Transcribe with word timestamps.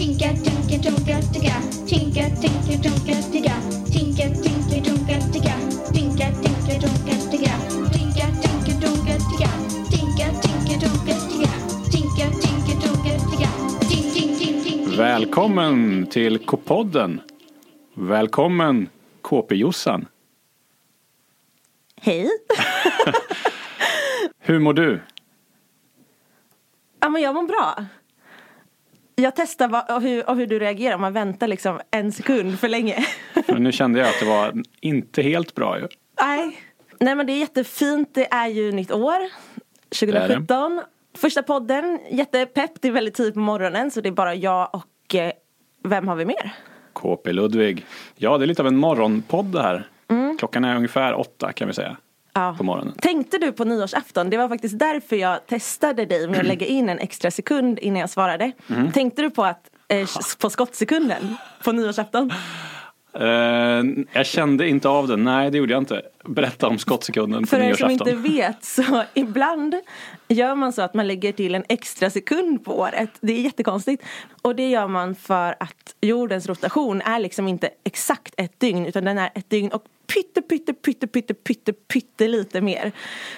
Tinka, 0.00 0.28
tinka, 0.44 0.76
tunka, 0.82 1.16
ticka. 1.32 1.56
Tinka, 1.86 2.24
tinka, 2.40 2.74
tunka, 2.82 3.14
ticka. 3.32 3.54
Tinka, 3.92 4.24
tinka, 4.42 4.76
tunka, 4.86 5.16
ticka. 5.32 5.54
Tinka, 5.92 6.26
tinka, 6.42 6.74
tunka, 6.80 7.14
ticka. 7.30 7.54
Tinka, 7.92 8.26
tinka, 8.40 8.72
tunka, 8.80 9.14
ticka. 9.28 9.50
Tinka, 9.92 10.26
tinka, 10.40 10.74
tunka, 10.80 11.14
ticka. 11.28 11.52
Tinka, 11.92 12.26
tinka, 12.40 12.72
tunka, 12.80 13.12
ticka. 13.28 13.50
Tink, 13.88 14.06
tink, 14.14 14.38
tink, 14.40 14.64
tink. 14.64 14.96
Välkommen 14.96 16.06
till 16.06 16.38
K-podden. 16.38 17.20
Välkommen 17.94 18.88
KP-Jossan. 19.22 20.06
Hej! 22.00 22.28
Hur 24.38 24.58
mår 24.58 24.72
du? 24.72 25.00
Ja 27.00 27.08
men 27.08 27.22
jag 27.22 27.34
mår 27.34 27.42
bra. 27.42 27.84
Jag 29.20 29.36
testar 29.36 29.68
vad, 29.68 30.02
hur, 30.02 30.34
hur 30.34 30.46
du 30.46 30.58
reagerar 30.58 30.94
om 30.94 31.00
man 31.00 31.12
väntar 31.12 31.48
liksom 31.48 31.80
en 31.90 32.12
sekund 32.12 32.58
för 32.58 32.68
länge. 32.68 33.04
För 33.46 33.58
nu 33.58 33.72
kände 33.72 33.98
jag 33.98 34.08
att 34.08 34.20
det 34.20 34.26
var 34.26 34.62
inte 34.80 35.22
helt 35.22 35.54
bra 35.54 35.78
ju. 35.78 35.88
Nej. 36.22 36.58
Nej 37.00 37.14
men 37.14 37.26
det 37.26 37.32
är 37.32 37.38
jättefint, 37.38 38.14
det 38.14 38.32
är 38.32 38.48
ju 38.48 38.72
nytt 38.72 38.92
år. 38.92 39.12
är 39.12 39.28
det. 40.06 40.16
2017. 40.16 40.82
Första 41.16 41.42
podden, 41.42 41.98
jättepepp, 42.10 42.70
det 42.80 42.88
är 42.88 42.92
väldigt 42.92 43.14
tidigt 43.14 43.34
på 43.34 43.40
morgonen 43.40 43.90
så 43.90 44.00
det 44.00 44.08
är 44.08 44.12
bara 44.12 44.34
jag 44.34 44.70
och 44.72 45.14
eh, 45.14 45.32
vem 45.84 46.08
har 46.08 46.16
vi 46.16 46.24
mer? 46.24 46.52
KP 46.92 47.32
Ludvig. 47.32 47.86
Ja, 48.16 48.38
det 48.38 48.44
är 48.44 48.46
lite 48.46 48.62
av 48.62 48.68
en 48.68 48.76
morgonpodd 48.76 49.46
det 49.46 49.62
här. 49.62 49.88
Klockan 50.38 50.64
är 50.64 50.76
ungefär 50.76 51.14
åtta 51.14 51.52
kan 51.52 51.68
vi 51.68 51.74
säga. 51.74 51.96
Ja. 52.32 52.54
På 52.58 52.64
morgonen. 52.64 52.94
Tänkte 53.00 53.38
du 53.38 53.52
på 53.52 53.64
nyårsafton? 53.64 54.30
Det 54.30 54.36
var 54.36 54.48
faktiskt 54.48 54.78
därför 54.78 55.16
jag 55.16 55.46
testade 55.46 56.06
dig 56.06 56.28
med 56.28 56.40
att 56.40 56.46
lägga 56.46 56.66
in 56.66 56.88
en 56.88 56.98
extra 56.98 57.30
sekund 57.30 57.78
innan 57.78 58.00
jag 58.00 58.10
svarade. 58.10 58.52
Mm. 58.68 58.92
Tänkte 58.92 59.22
du 59.22 59.30
på 59.30 59.44
att 59.44 59.70
eh, 59.88 60.08
på 60.38 60.50
skottsekunden 60.50 61.36
på 61.64 61.72
nyårsafton? 61.72 62.32
Eh, 63.14 63.84
jag 64.12 64.26
kände 64.26 64.68
inte 64.68 64.88
av 64.88 65.08
den. 65.08 65.24
Nej, 65.24 65.50
det 65.50 65.58
gjorde 65.58 65.72
jag 65.72 65.82
inte. 65.82 66.02
Berätta 66.24 66.68
om 66.68 66.78
skottsekunden 66.78 67.42
på 67.42 67.46
För 67.46 67.60
er 67.60 67.74
som 67.74 67.90
inte 67.90 68.14
vet 68.14 68.64
så 68.64 69.02
ibland 69.14 69.74
gör 70.28 70.54
man 70.54 70.72
så 70.72 70.82
att 70.82 70.94
man 70.94 71.06
lägger 71.06 71.32
till 71.32 71.54
en 71.54 71.64
extra 71.68 72.10
sekund 72.10 72.64
på 72.64 72.78
året. 72.78 73.10
Det 73.20 73.32
är 73.32 73.40
jättekonstigt. 73.40 74.04
Och 74.42 74.56
det 74.56 74.70
gör 74.70 74.88
man 74.88 75.14
för 75.14 75.54
att 75.60 75.94
jordens 76.00 76.46
rotation 76.46 77.00
är 77.00 77.18
liksom 77.18 77.48
inte 77.48 77.70
exakt 77.84 78.34
ett 78.36 78.60
dygn 78.60 78.86
utan 78.86 79.04
den 79.04 79.18
är 79.18 79.30
ett 79.34 79.50
dygn 79.50 79.70
och 79.70 79.84
pytte 80.14 80.42
pytte 80.42 80.72
pytte 80.72 81.06
pytte 81.06 81.34
pytte 81.34 81.72
pytte 81.72 82.28
lite 82.28 82.60
mer. 82.60 82.92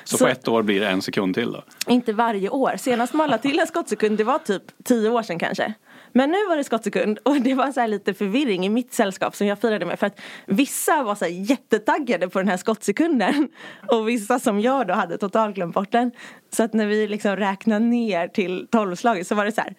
Så 0.05 0.19
på 0.19 0.27
ett 0.27 0.49
år 0.49 0.63
blir 0.63 0.81
det 0.81 0.89
en 0.89 1.03
sekund 1.03 1.35
till 1.35 1.53
då? 1.53 1.65
Inte 1.87 2.13
varje 2.13 2.49
år. 2.49 2.77
Senast 2.79 3.15
man 3.15 3.39
till 3.39 3.59
en 3.59 3.67
skottsekund 3.67 4.19
det 4.19 4.25
var 4.25 4.39
typ 4.39 4.63
tio 4.85 5.11
år 5.11 5.23
sedan 5.23 5.39
kanske. 5.39 5.75
Men 6.13 6.31
nu 6.31 6.47
var 6.49 6.57
det 6.57 6.65
skottsekund 6.65 7.19
och 7.19 7.41
det 7.41 7.55
var 7.55 7.73
så 7.73 7.81
här 7.81 7.89
lite 7.89 8.15
förvirring 8.15 8.67
i 8.67 8.69
mitt 8.69 8.93
sällskap 8.93 9.37
som 9.37 9.47
jag 9.47 9.61
firade 9.61 9.87
med. 9.87 9.99
För 9.99 10.07
att 10.07 10.21
vissa 10.47 11.03
var 11.03 11.15
så 11.15 11.27
jättetaggade 11.27 12.29
på 12.29 12.39
den 12.39 12.49
här 12.49 12.57
skottsekunden. 12.57 13.49
Och 13.89 14.09
vissa 14.09 14.39
som 14.39 14.61
jag 14.61 14.87
då 14.87 14.95
hade 14.95 15.19
totalt 15.19 15.55
glömt 15.55 15.75
bort 15.75 15.93
den. 15.93 16.11
Så 16.51 16.63
att 16.63 16.73
när 16.73 16.87
vi 16.87 17.09
liksom 17.09 17.37
räknade 17.37 17.85
ner 17.85 18.29
till 18.29 18.67
tolvslaget 18.71 19.27
så 19.27 19.35
var 19.35 19.45
det 19.45 19.53
så 19.53 19.61
här. 19.61 19.75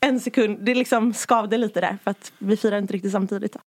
En 0.00 0.20
sekund, 0.20 0.58
det 0.60 0.74
liksom 0.74 1.14
skavde 1.14 1.58
lite 1.58 1.80
där 1.80 1.98
för 2.04 2.10
att 2.10 2.32
vi 2.38 2.56
firade 2.56 2.78
inte 2.78 2.94
riktigt 2.94 3.12
samtidigt. 3.12 3.52
Då. 3.52 3.60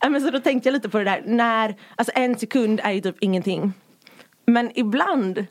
Ja, 0.00 0.08
men 0.08 0.20
så 0.20 0.30
då 0.30 0.40
tänkte 0.40 0.68
jag 0.68 0.72
lite 0.72 0.88
på 0.88 0.98
det 0.98 1.04
där 1.04 1.22
när, 1.26 1.74
alltså 1.96 2.12
en 2.14 2.38
sekund 2.38 2.80
är 2.84 2.90
ju 2.92 3.00
typ 3.00 3.16
ingenting. 3.20 3.72
Men 4.46 4.70
ibland 4.78 5.46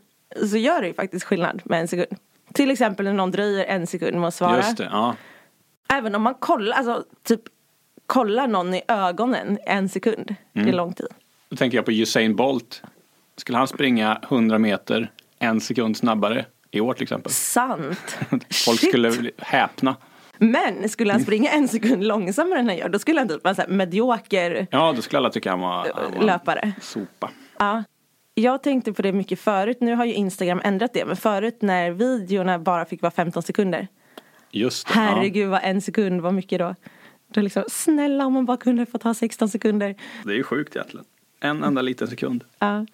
så 0.50 0.58
gör 0.58 0.82
det 0.82 0.88
ju 0.88 0.94
faktiskt 0.94 1.26
skillnad 1.26 1.62
med 1.66 1.80
en 1.82 1.88
sekund. 1.88 2.20
Till 2.54 2.72
exempel 2.72 3.06
när 3.06 3.14
någon 3.14 3.32
dröjer 3.32 3.66
en 3.66 3.88
sekund 3.88 4.20
med 4.20 4.28
att 4.28 4.34
svara. 4.34 4.58
Just 4.58 4.78
det, 4.78 4.90
ja. 4.92 5.16
Även 5.94 6.16
om 6.16 6.22
man 6.22 6.34
kollar, 6.34 6.78
alltså 6.78 7.04
typ 7.24 7.42
kollar 8.06 8.48
någon 8.48 8.74
i 8.74 8.82
ögonen 8.88 9.58
en 9.66 9.90
sekund. 9.90 10.36
Det 10.54 10.60
Mm. 10.60 10.74
är 10.74 10.78
lång 10.78 10.94
tid. 10.94 11.08
Då 11.50 11.56
tänker 11.56 11.78
jag 11.78 11.86
på 11.86 11.92
Usain 11.92 12.36
Bolt. 12.36 12.82
Skulle 13.38 13.58
han 13.58 13.68
springa 13.68 14.20
100 14.30 14.60
meter 14.60 15.12
en 15.40 15.62
sekund 15.62 15.98
snabbare 15.98 16.46
i 16.72 16.80
år 16.82 16.94
till 16.94 17.04
exempel? 17.04 17.32
Sant. 17.32 18.18
Folk 18.66 18.80
Shit. 18.80 18.90
skulle 18.90 19.32
häpna. 19.38 19.96
Men 20.44 20.90
skulle 20.90 21.12
han 21.12 21.22
springa 21.22 21.50
en 21.52 21.68
sekund 21.68 22.04
långsammare 22.04 22.60
än 22.60 22.68
han 22.68 22.78
gör 22.78 22.90
då 22.90 23.00
skulle 23.00 23.20
han 23.20 23.28
typ 23.28 23.44
vara 23.44 23.54
här 23.54 23.68
medioker 23.68 24.68
Ja, 24.72 24.94
då 24.96 25.02
skulle 25.02 25.18
alla 25.18 25.30
tycka 25.30 25.50
han 25.50 25.60
var, 25.60 25.92
han 25.96 26.14
var 26.18 26.26
löpare. 26.26 26.72
sopa. 26.82 27.32
Ja. 27.60 27.84
Jag 28.34 28.64
tänkte 28.64 28.94
på 28.94 29.02
det 29.02 29.12
mycket 29.14 29.40
förut. 29.40 29.78
Nu 29.82 29.96
har 29.96 30.06
ju 30.06 30.14
Instagram 30.14 30.62
ändrat 30.64 30.94
det. 30.94 31.06
Men 31.06 31.16
förut 31.16 31.58
när 31.62 31.92
videorna 31.92 32.60
bara 32.60 32.86
fick 32.86 33.02
vara 33.02 33.12
15 33.12 33.44
sekunder. 33.44 33.88
Just 34.52 34.88
det. 34.88 34.94
Herregud 34.94 35.50
vad 35.50 35.60
en 35.64 35.82
sekund 35.82 36.22
var 36.22 36.32
mycket 36.32 36.60
då. 36.60 36.76
Då 37.34 37.42
liksom, 37.42 37.64
snälla 37.68 38.26
om 38.26 38.34
man 38.34 38.46
bara 38.46 38.58
kunde 38.58 38.86
få 38.86 38.98
ta 38.98 39.14
16 39.14 39.50
sekunder. 39.50 39.88
Ja, 39.90 39.96
det 40.26 40.32
är 40.32 40.38
ju 40.38 40.44
sjukt 40.44 40.76
egentligen. 40.76 41.06
En 41.42 41.64
enda 41.64 41.82
liten 41.82 42.08
sekund. 42.08 42.44
Ja. 42.60 42.86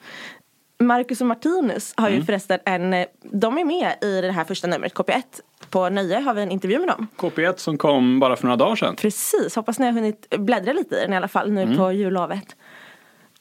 Marcus 0.80 1.22
och 1.22 1.28
Martinus 1.28 1.94
har 1.98 2.08
Mm. 2.08 2.20
ju 2.20 2.26
förresten 2.26 2.60
en, 2.66 2.94
eh, 2.94 3.08
de 3.22 3.58
är 3.58 3.66
med 3.66 3.94
i 4.02 4.22
det 4.22 4.32
här 4.32 4.44
första 4.44 4.68
numret, 4.68 4.94
KP1. 4.94 5.42
På 5.70 5.90
Nöje 5.90 6.20
har 6.20 6.34
vi 6.34 6.42
en 6.42 6.52
intervju 6.52 6.80
med 6.80 6.88
dem. 6.88 7.08
KP1 7.18 7.60
som 7.60 7.78
kom 7.78 8.20
bara 8.20 8.36
för 8.36 8.44
några 8.44 8.56
dagar 8.58 8.76
sedan. 8.76 8.96
Precis, 8.96 9.56
hoppas 9.56 9.80
ni 9.80 9.86
har 9.86 9.94
hunnit 9.94 10.36
bläddra 10.38 10.74
lite 10.74 10.96
i 10.96 11.00
den 11.02 11.14
i 11.14 11.16
alla 11.16 11.28
fall 11.28 11.52
nu 11.52 11.62
Mm. 11.62 11.78
på 11.78 11.92
jullovet. 11.92 12.56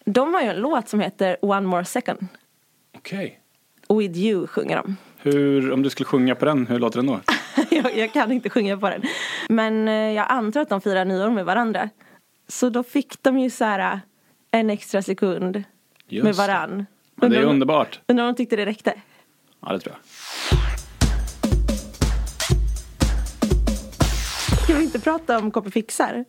De 0.05 0.35
har 0.35 0.43
ju 0.43 0.49
en 0.49 0.57
låt 0.57 0.89
som 0.89 1.01
heter 1.01 1.37
One 1.43 1.67
More 1.67 1.85
Second. 1.85 2.27
Okej. 2.97 3.41
With 3.89 4.19
You 4.19 4.47
sjunger 4.47 4.77
de. 4.77 4.97
Hur, 5.23 5.73
om 5.73 5.83
du 5.83 5.91
skulle 5.91 6.05
sjunga 6.05 6.35
på 6.35 6.45
den, 6.45 6.67
hur 6.67 6.79
låter 6.79 6.99
den 6.99 7.07
då? 7.07 7.21
jag, 7.71 7.97
jag 7.99 8.13
kan 8.13 8.33
inte 8.33 8.51
sjunga 8.51 8.77
på 8.77 8.91
den. 8.91 9.03
Men 9.49 9.89
eh, 9.89 9.95
jag 9.95 10.27
antar 10.29 10.61
att 10.61 10.69
de 10.69 10.81
firar 10.81 11.05
nyår 11.05 11.31
med 11.31 11.45
varandra. 11.45 11.89
Så 12.49 12.69
då 12.71 12.83
fick 12.83 13.23
de 13.23 13.39
ju 13.39 13.51
så 13.51 13.65
här 13.65 13.93
eh, 13.93 13.99
en 14.51 14.71
extra 14.71 15.03
sekund 15.03 15.63
Just 16.09 16.25
med 16.25 16.35
varann. 16.35 16.87
Men 17.16 17.31
det 17.31 17.38
är 17.38 17.44
underbart. 17.44 18.00
Undrar 18.06 18.25
om 18.25 18.32
de 18.32 18.37
tyckte 18.37 18.56
det 18.56 18.66
räckte. 18.66 18.94
Ja, 19.60 19.72
det 19.72 19.81
tror 19.81 19.94
jag. 19.94 20.03
Ska 24.62 24.75
vi 24.77 24.84
inte 24.84 25.00
prata 25.00 25.38
om 25.38 25.50
KP 25.50 25.71
Fixar? 25.71 26.25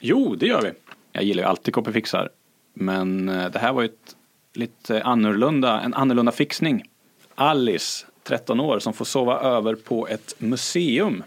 Jo, 0.00 0.34
det 0.34 0.46
gör 0.46 0.62
vi. 0.62 0.72
Jag 1.12 1.24
gillar 1.24 1.42
ju 1.42 1.48
alltid 1.48 1.74
KP 1.74 1.92
Fixar. 1.92 2.28
Men 2.74 3.28
eh, 3.28 3.50
det 3.50 3.58
här 3.58 3.72
var 3.72 3.82
ju 3.82 3.88
ett 3.88 4.16
lite 4.54 5.02
annorlunda, 5.02 5.80
en 5.80 5.94
annorlunda 5.94 6.32
fixning. 6.32 6.84
Alice, 7.34 8.06
13 8.22 8.60
år, 8.60 8.78
som 8.78 8.92
får 8.92 9.04
sova 9.04 9.40
över 9.40 9.74
på 9.74 10.08
ett 10.08 10.34
museum. 10.38 11.24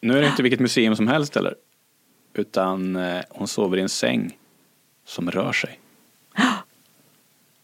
Nu 0.00 0.18
är 0.18 0.22
det 0.22 0.28
inte 0.28 0.42
vilket 0.42 0.60
museum 0.60 0.96
som 0.96 1.08
helst 1.08 1.34
heller. 1.34 1.54
Utan 2.34 2.96
eh, 2.96 3.22
hon 3.28 3.48
sover 3.48 3.76
i 3.76 3.80
en 3.80 3.88
säng 3.88 4.38
som 5.04 5.30
rör 5.30 5.52
sig. 5.52 5.80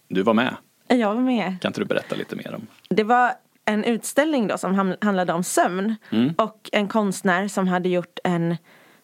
Du 0.08 0.22
var 0.22 0.34
med. 0.34 0.56
Jag 0.96 1.14
var 1.14 1.22
med. 1.22 1.60
Kan 1.60 1.68
inte 1.68 1.80
du 1.80 1.84
berätta 1.84 2.14
lite 2.14 2.36
mer 2.36 2.54
om? 2.54 2.66
Det 2.88 3.04
var 3.04 3.32
en 3.64 3.84
utställning 3.84 4.46
då 4.46 4.58
som 4.58 4.96
handlade 5.00 5.32
om 5.32 5.44
sömn. 5.44 5.96
Mm. 6.10 6.34
Och 6.38 6.70
en 6.72 6.88
konstnär 6.88 7.48
som 7.48 7.68
hade 7.68 7.88
gjort 7.88 8.18
en 8.24 8.56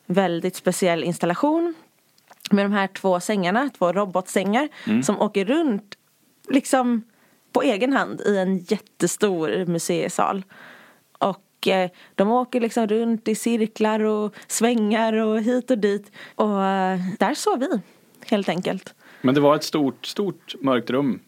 väldigt 0.07 0.57
speciell 0.57 1.05
installation. 1.05 1.75
Med 2.51 2.65
de 2.65 2.73
här 2.73 2.87
två 2.87 3.21
sängarna, 3.21 3.71
två 3.79 3.93
robotsängar. 3.93 4.69
Mm. 4.87 5.03
Som 5.03 5.21
åker 5.21 5.45
runt 5.45 5.95
liksom 6.49 7.03
på 7.53 7.63
egen 7.63 7.93
hand 7.93 8.21
i 8.21 8.37
en 8.37 8.59
jättestor 8.59 9.67
museisal. 9.67 10.45
Och 11.19 11.69
eh, 11.69 11.91
de 12.15 12.31
åker 12.31 12.61
liksom 12.61 12.87
runt 12.87 13.29
i 13.29 13.35
cirklar 13.35 14.01
och 14.01 14.35
svängar 14.47 15.13
och 15.13 15.41
hit 15.41 15.71
och 15.71 15.79
dit. 15.79 16.13
Och 16.35 16.65
eh, 16.65 17.01
där 17.19 17.35
sov 17.35 17.59
vi, 17.59 17.81
helt 18.27 18.49
enkelt. 18.49 18.95
Men 19.23 19.35
det 19.35 19.41
var 19.41 19.57
ett 19.57 19.65
stort, 19.65 20.07
stort 20.07 20.55
mörkt 20.61 20.91
rum. 20.91 21.21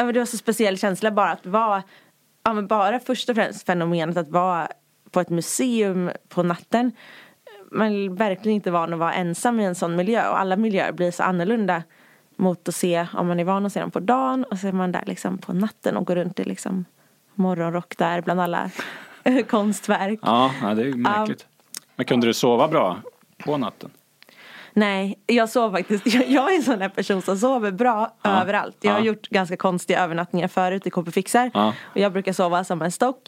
Ja, 0.00 0.04
men 0.04 0.14
det 0.14 0.20
var 0.20 0.26
så 0.26 0.36
speciell 0.36 0.78
känsla 0.78 1.10
bara 1.10 1.30
att 1.30 1.46
vara, 1.46 1.82
ja 2.44 2.52
men 2.52 2.66
bara 2.66 3.00
först 3.00 3.28
och 3.28 3.34
främst 3.34 3.66
fenomenet 3.66 4.16
att 4.16 4.28
vara 4.28 4.68
på 5.10 5.20
ett 5.20 5.28
museum 5.28 6.10
på 6.28 6.42
natten. 6.42 6.92
Man 7.72 7.86
är 7.86 8.08
verkligen 8.08 8.56
inte 8.56 8.70
van 8.70 8.92
att 8.92 8.98
vara 8.98 9.12
ensam 9.12 9.60
i 9.60 9.64
en 9.64 9.74
sån 9.74 9.96
miljö 9.96 10.28
och 10.30 10.40
alla 10.40 10.56
miljöer 10.56 10.92
blir 10.92 11.10
så 11.10 11.22
annorlunda 11.22 11.82
mot 12.36 12.68
att 12.68 12.74
se 12.74 13.06
om 13.14 13.26
man 13.26 13.40
är 13.40 13.44
van 13.44 13.66
att 13.66 13.72
se 13.72 13.80
dem 13.80 13.90
på 13.90 14.00
dagen 14.00 14.44
och 14.44 14.58
så 14.58 14.68
är 14.68 14.72
man 14.72 14.92
där 14.92 15.04
liksom 15.06 15.38
på 15.38 15.52
natten 15.52 15.96
och 15.96 16.06
går 16.06 16.16
runt 16.16 16.40
i 16.40 16.44
liksom 16.44 16.84
morgonrock 17.34 17.96
där 17.96 18.20
bland 18.22 18.40
alla 18.40 18.70
konstverk. 19.48 20.18
Ja, 20.22 20.52
det 20.62 20.82
är 20.82 20.96
märkligt. 20.96 21.46
Men 21.96 22.06
kunde 22.06 22.26
du 22.26 22.34
sova 22.34 22.68
bra 22.68 22.96
på 23.44 23.56
natten? 23.56 23.90
Nej, 24.78 25.18
jag 25.26 25.48
sov 25.48 25.72
faktiskt. 25.72 26.06
Jag, 26.14 26.28
jag 26.28 26.52
är 26.52 26.56
en 26.56 26.62
sån 26.62 26.78
där 26.78 26.88
person 26.88 27.22
som 27.22 27.36
sover 27.38 27.70
bra 27.70 28.16
Ja. 28.22 28.42
överallt. 28.42 28.76
Jag 28.80 28.92
har 28.92 28.98
Ja. 28.98 29.04
gjort 29.04 29.28
ganska 29.28 29.56
konstiga 29.56 30.04
övernattningar 30.04 30.48
förut 30.48 30.86
i 30.86 30.90
KP 30.90 31.10
Fixar. 31.10 31.50
Ja. 31.54 31.74
Och 31.82 31.96
jag 31.96 32.12
brukar 32.12 32.32
sova 32.32 32.64
som 32.64 32.82
en 32.82 32.92
stock. 32.92 33.18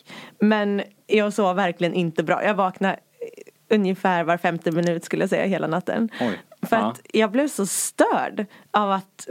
Men 0.40 0.82
jag 1.06 1.32
sov 1.32 1.56
verkligen 1.56 1.94
inte 1.94 2.22
bra. 2.22 2.44
Jag 2.44 2.54
vaknar 2.54 2.96
ungefär 3.70 4.24
var 4.24 4.36
femte 4.36 4.70
minut 4.72 5.04
skulle 5.04 5.22
jag 5.22 5.30
säga 5.30 5.44
hela 5.46 5.66
natten. 5.66 6.08
Oj. 6.20 6.40
För 6.62 6.76
att 6.76 7.00
jag 7.12 7.30
blev 7.30 7.48
så 7.48 7.66
störd 7.66 8.46
av 8.70 8.90
att 8.92 9.28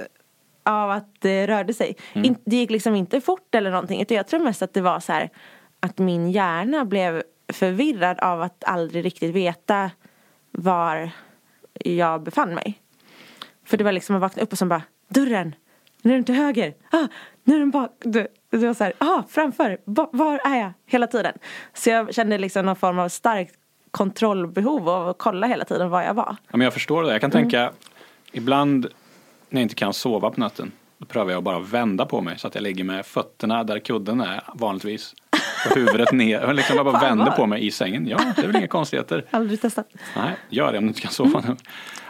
av 0.63 0.92
att 0.92 1.15
det 1.22 1.48
rörde 1.48 1.74
sig. 1.74 1.95
Mm. 2.13 2.36
Det 2.45 2.56
gick 2.56 2.69
liksom 2.72 2.95
inte 2.95 3.22
fort 3.22 3.56
eller 3.56 3.72
någonting. 3.72 4.01
Utan 4.01 4.18
jag 4.18 4.27
tror 4.27 4.39
mest 4.39 4.62
att 4.62 4.74
det 4.74 4.81
var 4.81 5.00
så 5.00 5.13
här 5.13 5.30
att 5.80 5.98
min 5.98 6.31
hjärna 6.31 6.86
blev 6.86 7.24
förvirrad 7.54 8.19
av 8.19 8.42
att 8.42 8.63
aldrig 8.68 9.06
riktigt 9.06 9.36
veta 9.36 9.92
var 10.51 11.12
jag 11.85 12.23
befann 12.23 12.55
mig. 12.55 12.81
För 13.65 13.77
det 13.77 13.83
var 13.83 13.91
liksom 13.91 14.15
att 14.15 14.21
vakna 14.21 14.43
upp 14.43 14.51
och 14.51 14.57
sen 14.57 14.69
bara 14.69 14.83
dörren, 15.09 15.55
nu 16.01 16.11
är 16.11 16.15
den 16.15 16.23
till 16.23 16.35
höger, 16.35 16.73
ah, 16.91 17.07
nu 17.43 17.55
är 17.55 17.59
den 17.59 17.71
bak. 17.71 17.91
Det, 17.99 18.27
det 18.49 18.57
var 18.57 18.73
så 18.73 18.83
här, 18.83 18.93
ah, 18.97 19.23
framför, 19.29 19.77
ba, 19.85 20.09
var 20.11 20.39
är 20.45 20.59
jag? 20.59 20.73
Hela 20.85 21.07
tiden. 21.07 21.33
Så 21.73 21.89
jag 21.89 22.13
kände 22.13 22.37
liksom 22.37 22.65
någon 22.65 22.75
form 22.75 22.99
av 22.99 23.09
starkt 23.09 23.55
kontrollbehov 23.91 24.89
av 24.89 25.09
att 25.09 25.17
kolla 25.17 25.47
hela 25.47 25.65
tiden 25.65 25.89
var 25.89 26.01
jag 26.01 26.13
var. 26.13 26.35
Ja, 26.47 26.57
men 26.57 26.61
jag 26.61 26.73
förstår 26.73 27.03
det. 27.03 27.11
Jag 27.11 27.21
kan 27.21 27.31
tänka, 27.31 27.71
ibland 28.31 28.87
när 29.49 29.61
jag 29.61 29.65
inte 29.65 29.75
kan 29.75 29.93
sova 29.93 30.29
på 30.29 30.39
natten, 30.39 30.71
då 30.97 31.05
prövar 31.05 31.31
jag 31.31 31.43
bara 31.43 31.59
vända 31.59 32.05
på 32.05 32.21
mig 32.21 32.39
så 32.39 32.47
att 32.47 32.55
jag 32.55 32.61
ligger 32.61 32.83
med 32.83 33.05
fötterna 33.05 33.63
där 33.63 33.79
kudden 33.79 34.21
är 34.21 34.43
vanligtvis. 34.53 35.15
Och 35.65 35.75
huvudet 35.75 36.11
ner, 36.11 36.53
liksom 36.53 36.75
jag 36.75 36.85
bara 36.85 37.15
vad? 37.15 37.35
på 37.35 37.45
mig 37.45 37.67
i 37.67 37.71
sängen. 37.71 38.07
Ja, 38.07 38.33
det 38.35 38.41
är 38.41 38.47
väl 38.47 38.56
inga 38.56 38.67
konstigheter. 38.67 39.25
Aldrig 39.29 39.61
testat. 39.61 39.88
Nej, 40.15 40.35
gör 40.50 40.71
det 40.71 40.77
om 40.77 40.83
du 40.83 40.88
inte 40.88 41.01
kan 41.01 41.11
sova 41.11 41.44
nu. 41.47 41.56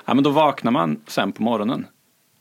Ja, 0.06 0.14
men 0.14 0.24
då 0.24 0.30
vaknar 0.30 0.72
man 0.72 1.02
sen 1.08 1.32
på 1.32 1.44
morgonen. 1.44 1.86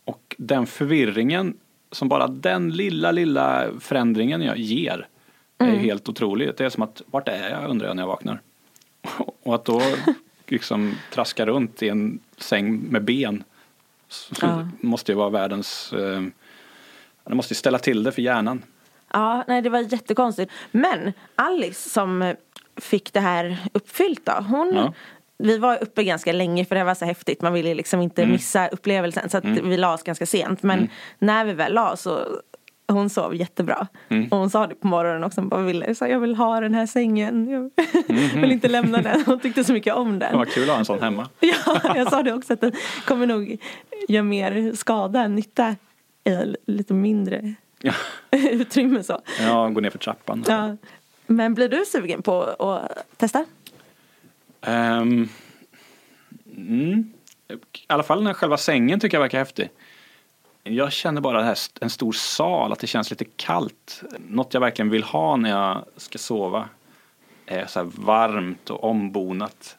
Och 0.05 0.37
den 0.39 0.67
förvirringen 0.67 1.57
som 1.93 2.09
bara 2.09 2.27
den 2.27 2.71
lilla, 2.71 3.11
lilla 3.11 3.67
förändringen 3.81 4.43
jag 4.43 4.59
ger 4.59 5.07
är 5.59 5.67
ju 5.67 5.77
helt 5.77 6.09
otroligt. 6.09 6.57
Det 6.57 6.65
är 6.65 6.71
som 6.71 6.83
att, 6.83 7.03
vart 7.07 7.29
är 7.29 7.51
jag 7.51 7.71
undrar 7.71 7.87
jag 7.87 7.97
när 7.97 8.03
jag 8.03 8.09
vaknar. 8.09 8.41
Och 9.43 9.55
att 9.55 9.65
då 9.65 9.83
liksom 10.47 10.95
traska 11.11 11.47
runt 11.47 11.83
i 11.83 11.89
en 11.89 12.19
säng 12.37 12.81
med 12.91 13.05
ben 13.05 13.45
Ja. 14.41 14.69
måste 14.81 15.13
ju 15.13 15.17
vara 15.19 15.31
världens, 15.31 15.93
eh, 15.93 16.23
det 17.25 17.35
måste 17.35 17.55
ju 17.55 17.57
ställa 17.57 17.79
till 17.79 18.03
det 18.03 18.13
för 18.13 18.23
hjärnan. 18.23 18.63
Ja, 19.13 19.45
nej 19.49 19.63
det 19.63 19.71
var 19.71 19.79
jättekonstigt. 19.81 20.53
Men 20.71 21.13
Alice 21.35 21.91
som 21.91 22.23
eh, 22.23 22.37
fick 22.77 23.13
det 23.13 23.21
här 23.21 23.57
uppfyllt 23.73 24.27
då, 24.27 24.33
hon 24.49 24.73
Ja. 24.75 24.93
Vi 25.41 25.59
var 25.59 25.83
uppe 25.83 26.05
ganska 26.05 26.33
länge 26.33 26.65
för 26.65 26.75
det 26.75 26.85
var 26.85 26.95
så 26.95 27.05
häftigt. 27.05 27.43
Man 27.43 27.53
ville 27.53 27.75
liksom 27.75 28.01
inte 28.01 28.23
Mm. 28.23 28.33
missa 28.33 28.69
upplevelsen. 28.69 29.29
Så 29.31 29.39
att 29.39 29.45
vi 29.45 29.77
la 29.77 29.95
oss 29.95 30.03
ganska 30.03 30.27
sent. 30.27 30.63
Men 30.63 30.89
när 31.19 31.45
vi 31.45 31.53
väl 31.53 31.75
la 31.75 31.93
oss 31.93 32.01
så 32.03 32.21
hon 32.89 33.11
sov 33.11 33.35
jättebra. 33.37 33.87
Mm. 34.09 34.29
Och 34.31 34.39
hon 34.39 34.51
sa 34.51 34.67
det 34.67 34.75
på 34.75 34.87
morgonen 34.87 35.25
också. 35.25 35.41
Hon 35.41 35.49
bara 35.49 35.63
ville, 35.63 35.95
så 35.95 36.07
jag 36.07 36.21
vill 36.21 36.35
ha 36.35 36.61
den 36.61 36.75
här 36.75 36.87
sängen. 36.87 37.49
Jag 38.35 38.41
vill 38.41 38.53
inte 38.53 38.69
lämna 38.69 39.03
den. 39.03 39.23
Hon 39.27 39.41
tyckte 39.41 39.65
så 39.65 39.73
mycket 39.73 39.95
om 39.95 40.19
den. 40.19 40.39
Var 40.39 40.45
kul 40.45 40.63
att 40.63 40.69
ha 40.69 40.79
en 40.79 40.85
sån 40.85 41.03
hemma. 41.03 41.29
Ja, 41.41 41.97
jag 41.97 42.11
sa 42.11 42.23
det 42.23 42.33
också 42.33 42.53
att 42.53 42.61
den 42.61 42.73
kommer 43.07 43.27
nog 43.27 43.57
göra 44.09 44.23
mer 44.23 44.73
skada 44.77 45.21
än 45.23 45.35
nytta 45.35 45.77
i 46.25 46.55
lite 46.67 46.95
mindre 46.95 47.55
Ja, 47.81 47.93
utrymme 48.31 49.03
så. 49.03 49.21
ja 49.41 49.69
gå 49.69 49.81
ner 49.81 49.91
för 49.91 49.99
trappan. 49.99 50.45
Ja. 50.49 50.77
Men 51.27 51.55
blir 51.55 51.69
du 51.69 51.85
sugen 51.85 52.23
på 52.23 52.43
att 52.43 52.91
testa? 53.17 53.45
Ehm, 54.61 55.29
mm. 56.57 57.13
I 57.49 57.57
alla 57.87 58.03
fall 58.03 58.23
när 58.23 58.35
själva 58.35 58.57
sängen 58.57 59.01
tycker 59.01 59.17
jag 59.17 59.23
verkar 59.23 59.39
häftig. 59.39 59.71
Jag 60.63 60.93
känner 60.93 61.21
bara 61.21 61.43
här, 61.43 61.59
en 61.81 61.91
stor 61.91 62.13
sal, 62.13 62.73
att 62.73 62.79
det 62.79 62.87
känns 62.87 63.11
lite 63.11 63.25
kallt. 63.25 64.03
Något 64.29 64.55
jag 64.55 64.61
verkligen 64.61 64.91
vill 64.91 65.03
ha 65.03 65.37
när 65.37 65.51
jag 65.51 65.85
ska 65.97 66.19
sova 66.19 66.69
är 67.47 67.67
så 67.67 67.79
här 67.79 67.91
varmt 67.95 68.71
och 68.71 68.85
ombonat. 68.85 69.77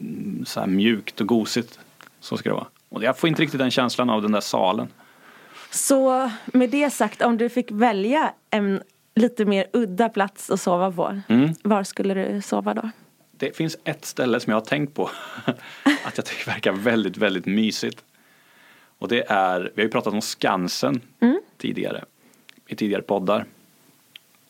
Mm, 0.00 0.44
Så 0.46 0.60
här 0.60 0.66
mjukt 0.66 1.20
och 1.20 1.26
gosigt. 1.26 1.78
Så 2.20 2.36
ska 2.36 2.48
det 2.48 2.54
vara. 2.54 2.66
Och 2.88 3.02
jag 3.02 3.18
får 3.18 3.28
inte 3.28 3.42
riktigt 3.42 3.58
den 3.60 3.70
känslan 3.70 4.10
av 4.10 4.22
den 4.22 4.32
där 4.32 4.40
salen. 4.40 4.88
Så 5.72 6.30
med 6.46 6.70
det 6.70 6.90
sagt, 6.90 7.22
om 7.22 7.38
du 7.38 7.48
fick 7.48 7.70
välja 7.70 8.32
en 8.50 8.82
lite 9.14 9.44
mer 9.44 9.66
udda 9.72 10.08
plats 10.08 10.50
att 10.50 10.60
sova 10.60 10.92
på. 10.92 11.20
Mm. 11.28 11.54
Var 11.62 11.84
skulle 11.84 12.14
du 12.14 12.42
sova 12.42 12.74
då? 12.74 12.90
Det 13.30 13.56
finns 13.56 13.76
ett 13.84 14.04
ställe 14.04 14.40
som 14.40 14.50
jag 14.50 14.56
har 14.56 14.64
tänkt 14.64 14.94
på 14.94 15.10
att 16.04 16.16
jag 16.16 16.26
tycker 16.26 16.46
verkar 16.46 16.72
väldigt, 16.72 17.16
väldigt 17.16 17.46
mysigt. 17.46 18.04
Och 18.98 19.08
det 19.08 19.30
är, 19.30 19.60
vi 19.60 19.82
har 19.82 19.86
ju 19.86 19.88
pratat 19.88 20.12
om 20.12 20.20
Skansen 20.20 21.00
tidigare, 21.58 22.04
i 22.66 22.76
tidigare 22.76 23.02
poddar. 23.02 23.44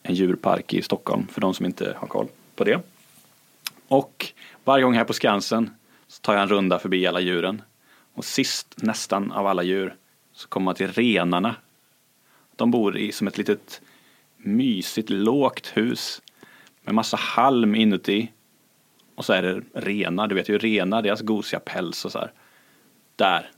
En 0.02 0.14
djurpark 0.14 0.74
i 0.74 0.82
Stockholm, 0.82 1.26
för 1.26 1.40
de 1.40 1.54
som 1.54 1.66
inte 1.66 1.96
har 1.96 2.08
koll 2.08 2.28
på 2.56 2.64
det. 2.64 2.80
Och 3.88 4.32
varje 4.64 4.84
gång 4.84 4.94
här 4.94 5.04
på 5.04 5.12
Skansen 5.12 5.70
så 6.08 6.20
tar 6.20 6.32
jag 6.32 6.42
en 6.42 6.48
runda 6.48 6.78
förbi 6.78 7.06
alla 7.06 7.20
djuren. 7.20 7.62
Och 8.14 8.24
sist 8.24 8.74
nästan 8.76 9.32
av 9.32 9.46
alla 9.46 9.62
djur 9.62 9.94
så 10.42 10.48
kommer 10.48 10.64
man 10.64 10.74
till 10.74 10.92
renarna. 10.92 11.54
De 12.56 12.70
bor 12.70 12.96
i 12.96 13.12
som 13.12 13.26
ett 13.26 13.38
litet 13.38 13.80
mysigt 14.36 15.10
lågt 15.10 15.66
hus 15.74 16.22
med 16.82 16.94
massa 16.94 17.16
halm 17.16 17.74
inuti. 17.74 18.30
Och 19.14 19.24
så 19.24 19.32
är 19.32 19.42
det 19.42 19.62
renar, 19.74 20.26
du 20.26 20.34
vet 20.34 20.48
ju 20.48 20.58
renar, 20.58 21.02
deras 21.02 21.20
gosiga 21.20 21.60
päls 21.60 22.04
och 22.04 22.12
så 22.12 22.18
här. 22.18 22.32
Där. 23.16 23.50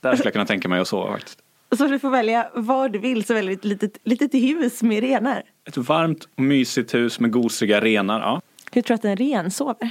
Där 0.00 0.14
skulle 0.14 0.26
jag 0.26 0.32
kunna 0.32 0.46
tänka 0.46 0.68
mig 0.68 0.80
att 0.80 0.88
sova 0.88 1.12
faktiskt. 1.12 1.42
Så 1.76 1.86
du 1.86 1.98
får 1.98 2.10
välja 2.10 2.50
vad 2.54 2.92
du 2.92 2.98
vill, 2.98 3.24
så 3.24 3.34
väljer 3.34 3.50
du 3.50 3.54
ett 3.54 3.64
litet, 3.64 3.98
litet 4.04 4.34
hus 4.34 4.82
med 4.82 5.00
renar. 5.00 5.42
Ett 5.64 5.76
varmt 5.76 6.28
och 6.34 6.42
mysigt 6.42 6.94
hus 6.94 7.20
med 7.20 7.30
gosiga 7.30 7.80
renar, 7.80 8.20
ja. 8.20 8.42
Hur 8.72 8.82
tror 8.82 8.96
du 8.96 8.98
att 8.98 9.20
en 9.20 9.26
ren 9.26 9.50
sover? 9.50 9.90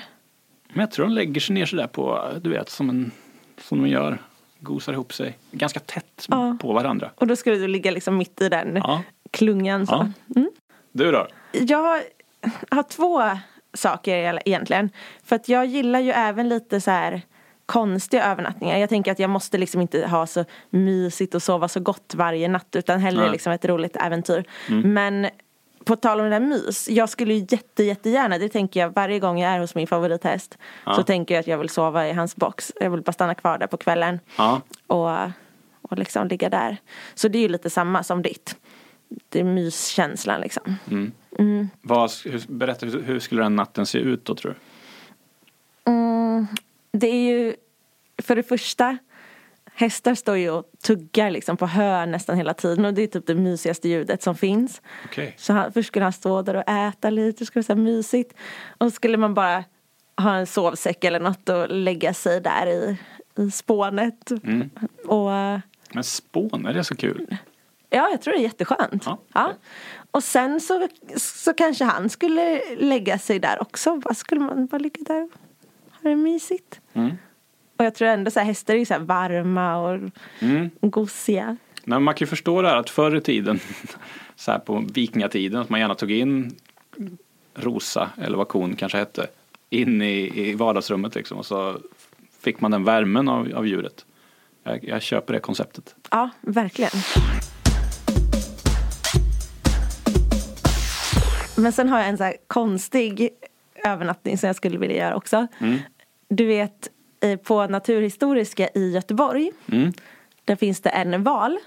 Men 0.67 0.79
jag 0.79 0.91
tror 0.91 1.05
de 1.05 1.13
lägger 1.13 1.41
sig 1.41 1.53
ner 1.53 1.65
sådär 1.65 1.87
på, 1.87 2.31
du 2.41 2.49
vet, 2.49 2.69
som, 2.69 2.89
en, 2.89 3.11
som 3.57 3.81
de 3.81 3.89
gör. 3.89 4.21
Gosar 4.59 4.93
ihop 4.93 5.13
sig. 5.13 5.37
Ganska 5.51 5.79
tätt 5.79 6.25
Ja. 6.29 6.57
på 6.61 6.73
varandra. 6.73 7.11
Och 7.15 7.27
då 7.27 7.35
skulle 7.35 7.55
du 7.55 7.67
ligga 7.67 7.91
liksom 7.91 8.17
mitt 8.17 8.41
i 8.41 8.49
den 8.49 8.75
Ja. 8.75 9.01
klungan 9.31 9.87
så. 9.87 9.93
Ja. 9.93 10.35
Mm. 10.35 10.49
Du 10.91 11.11
då? 11.11 11.27
Jag 11.51 12.01
har 12.71 12.83
två 12.83 13.21
saker 13.73 14.39
egentligen. 14.45 14.89
För 15.23 15.35
att 15.35 15.49
jag 15.49 15.65
gillar 15.65 15.99
ju 15.99 16.11
även 16.11 16.49
lite 16.49 16.81
så 16.81 16.91
här 16.91 17.21
konstiga 17.65 18.23
övernattningar. 18.25 18.77
Jag 18.77 18.89
tänker 18.89 19.11
att 19.11 19.19
jag 19.19 19.29
måste 19.29 19.57
liksom 19.57 19.81
inte 19.81 20.07
ha 20.07 20.27
så 20.27 20.45
mysigt 20.69 21.35
och 21.35 21.43
sova 21.43 21.67
så 21.67 21.79
gott 21.79 22.13
varje 22.15 22.47
natt 22.47 22.75
utan 22.75 22.99
hellre 22.99 23.21
Nej. 23.23 23.31
liksom 23.31 23.53
ett 23.53 23.65
roligt 23.65 23.95
äventyr. 23.95 24.43
Men 24.69 25.27
på 25.85 25.95
tal 25.95 26.19
om 26.19 26.23
det 26.23 26.29
där 26.29 26.39
mys, 26.39 26.89
jag 26.89 27.09
skulle 27.09 27.33
ju 27.33 27.45
jätte, 27.49 27.83
jättegärna, 27.83 28.37
det 28.37 28.49
tänker 28.49 28.79
jag 28.79 28.89
varje 28.89 29.19
gång 29.19 29.39
jag 29.39 29.51
är 29.51 29.59
hos 29.59 29.75
min 29.75 29.87
favorithäst 29.87 30.57
så 30.95 31.03
tänker 31.03 31.33
jag 31.35 31.39
att 31.39 31.47
jag 31.47 31.57
vill 31.57 31.69
sova 31.69 32.07
i 32.07 32.13
hans 32.13 32.35
box. 32.35 32.71
Jag 32.79 32.89
vill 32.89 33.01
bara 33.01 33.11
stanna 33.11 33.35
kvar 33.35 33.57
där 33.57 33.67
på 33.67 33.77
kvällen 33.77 34.19
Ja. 34.37 34.61
och, 34.87 35.09
och 35.81 35.97
liksom 35.97 36.27
ligga 36.27 36.49
där. 36.49 36.77
Så 37.15 37.27
det 37.27 37.37
är 37.37 37.41
ju 37.41 37.47
lite 37.49 37.69
samma 37.69 38.03
som 38.03 38.21
ditt. 38.21 38.55
Det 39.29 39.39
är 39.39 39.43
myskänslan 39.43 40.41
liksom. 40.41 40.75
Vad, 41.81 42.11
hur, 42.25 42.43
berätta, 42.47 42.85
hur, 42.85 43.19
skulle 43.19 43.43
den 43.43 43.55
natten 43.55 43.85
se 43.85 43.97
ut 43.97 44.25
då 44.25 44.35
tror 44.35 44.51
du? 44.51 44.57
Det 46.91 47.07
är 47.07 47.31
ju, 47.37 47.55
för 48.23 48.35
det 48.35 48.43
första, 48.43 48.97
hästar 49.75 50.15
står 50.15 50.37
ju 50.37 50.49
och 50.49 50.65
tuggar 50.83 51.31
liksom 51.31 51.57
på 51.57 51.65
hö 51.65 52.05
nästan 52.05 52.37
hela 52.37 52.53
tiden 52.53 52.85
och 52.85 52.93
det 52.93 53.01
är 53.01 53.07
typ 53.07 53.27
det 53.27 53.35
mysigaste 53.35 53.89
ljudet 53.89 54.23
som 54.23 54.35
finns. 54.35 54.81
Okej. 55.05 55.33
Så 55.37 55.53
han, 55.53 55.73
först 55.73 55.87
skulle 55.87 56.05
han 56.05 56.13
stå 56.13 56.41
där 56.41 56.55
och 56.55 56.69
äta 56.69 57.09
lite, 57.09 57.39
det 57.39 57.45
skulle 57.45 57.63
vara 57.67 57.75
så 57.75 57.81
mysigt. 57.81 58.33
Och 58.77 58.87
så 58.87 58.91
skulle 58.91 59.17
man 59.17 59.33
bara 59.33 59.63
ha 60.17 60.35
en 60.35 60.47
sovsäck 60.47 61.03
eller 61.03 61.19
något 61.19 61.49
och 61.49 61.69
lägga 61.69 62.13
sig 62.13 62.41
där 62.41 62.67
i, 62.67 62.97
i 63.37 63.51
spånet. 63.51 64.31
Och 65.05 65.29
Men 65.93 66.03
spån, 66.03 66.65
är 66.65 66.73
det 66.73 66.83
så 66.83 66.95
kul? 66.95 67.37
ja, 67.89 68.09
jag 68.11 68.21
tror 68.21 68.33
det 68.33 68.39
är 68.39 68.43
jätteskönt. 68.43 69.03
Ja, 69.05 69.19
Ja. 69.33 69.53
Och 70.11 70.23
sen 70.23 70.61
så, 70.61 70.87
så 71.17 71.53
kanske 71.53 71.83
han 71.83 72.09
skulle 72.09 72.61
lägga 72.75 73.19
sig 73.19 73.39
där 73.39 73.61
också. 73.61 74.01
Vad 74.05 74.17
skulle 74.17 74.41
man 74.41 74.65
bara 74.65 74.77
ligga 74.77 75.03
där 75.03 75.23
och 75.23 75.31
ha 76.03 76.09
det 76.09 76.15
mysigt? 76.15 76.79
Mm. 76.93 77.17
Och 77.77 77.85
jag 77.85 77.95
tror 77.95 78.07
ändå 78.07 78.31
så 78.31 78.39
här, 78.39 78.47
hästar 78.47 78.73
är 78.73 78.77
ju 78.77 78.85
så 78.85 78.93
här 78.93 79.01
varma 79.01 79.77
och 79.77 79.99
Mm. 80.39 80.69
gosiga. 80.81 81.57
Men 81.83 82.03
man 82.03 82.13
kan 82.13 82.25
ju 82.25 82.29
förstå 82.29 82.61
det 82.61 82.67
här 82.69 82.75
att 82.77 82.89
förr 82.89 83.15
i 83.15 83.21
tiden, 83.21 83.59
så 84.35 84.51
här 84.51 84.59
på 84.59 84.83
vikingatiden, 84.93 85.61
att 85.61 85.69
man 85.69 85.79
gärna 85.79 85.95
tog 85.95 86.11
in 86.11 86.55
Rosa, 87.55 88.09
eller 88.21 88.37
vad 88.37 88.47
kon 88.47 88.75
kanske 88.75 88.97
hette, 88.97 89.27
in 89.69 90.01
i, 90.01 90.31
i 90.49 90.53
vardagsrummet 90.53 91.15
liksom 91.15 91.37
och 91.37 91.45
så 91.45 91.77
fick 92.41 92.61
man 92.61 92.71
den 92.71 92.83
värmen 92.83 93.29
av, 93.29 93.51
av 93.55 93.67
djuret. 93.67 94.05
Jag, 94.63 94.83
jag 94.83 95.01
köper 95.01 95.33
det 95.33 95.39
konceptet. 95.39 95.95
Ja, 96.11 96.29
verkligen. 96.41 96.91
Men 101.57 101.71
sen 101.71 101.89
har 101.89 101.99
jag 101.99 102.07
en 102.09 102.17
så 102.17 102.23
här 102.23 102.35
konstig 102.47 103.29
övernattning 103.85 104.37
som 104.37 104.47
jag 104.47 104.55
skulle 104.55 104.77
vilja 104.77 104.97
göra 104.97 105.15
också. 105.15 105.47
Du 106.29 106.45
vet, 106.45 106.89
på 107.43 107.67
Naturhistoriska 107.67 108.69
i 108.75 108.91
Göteborg, 108.91 109.51
Mm. 109.71 109.93
där 110.45 110.55
finns 110.55 110.81
det 110.81 110.89
en 110.89 111.23
val. 111.23 111.57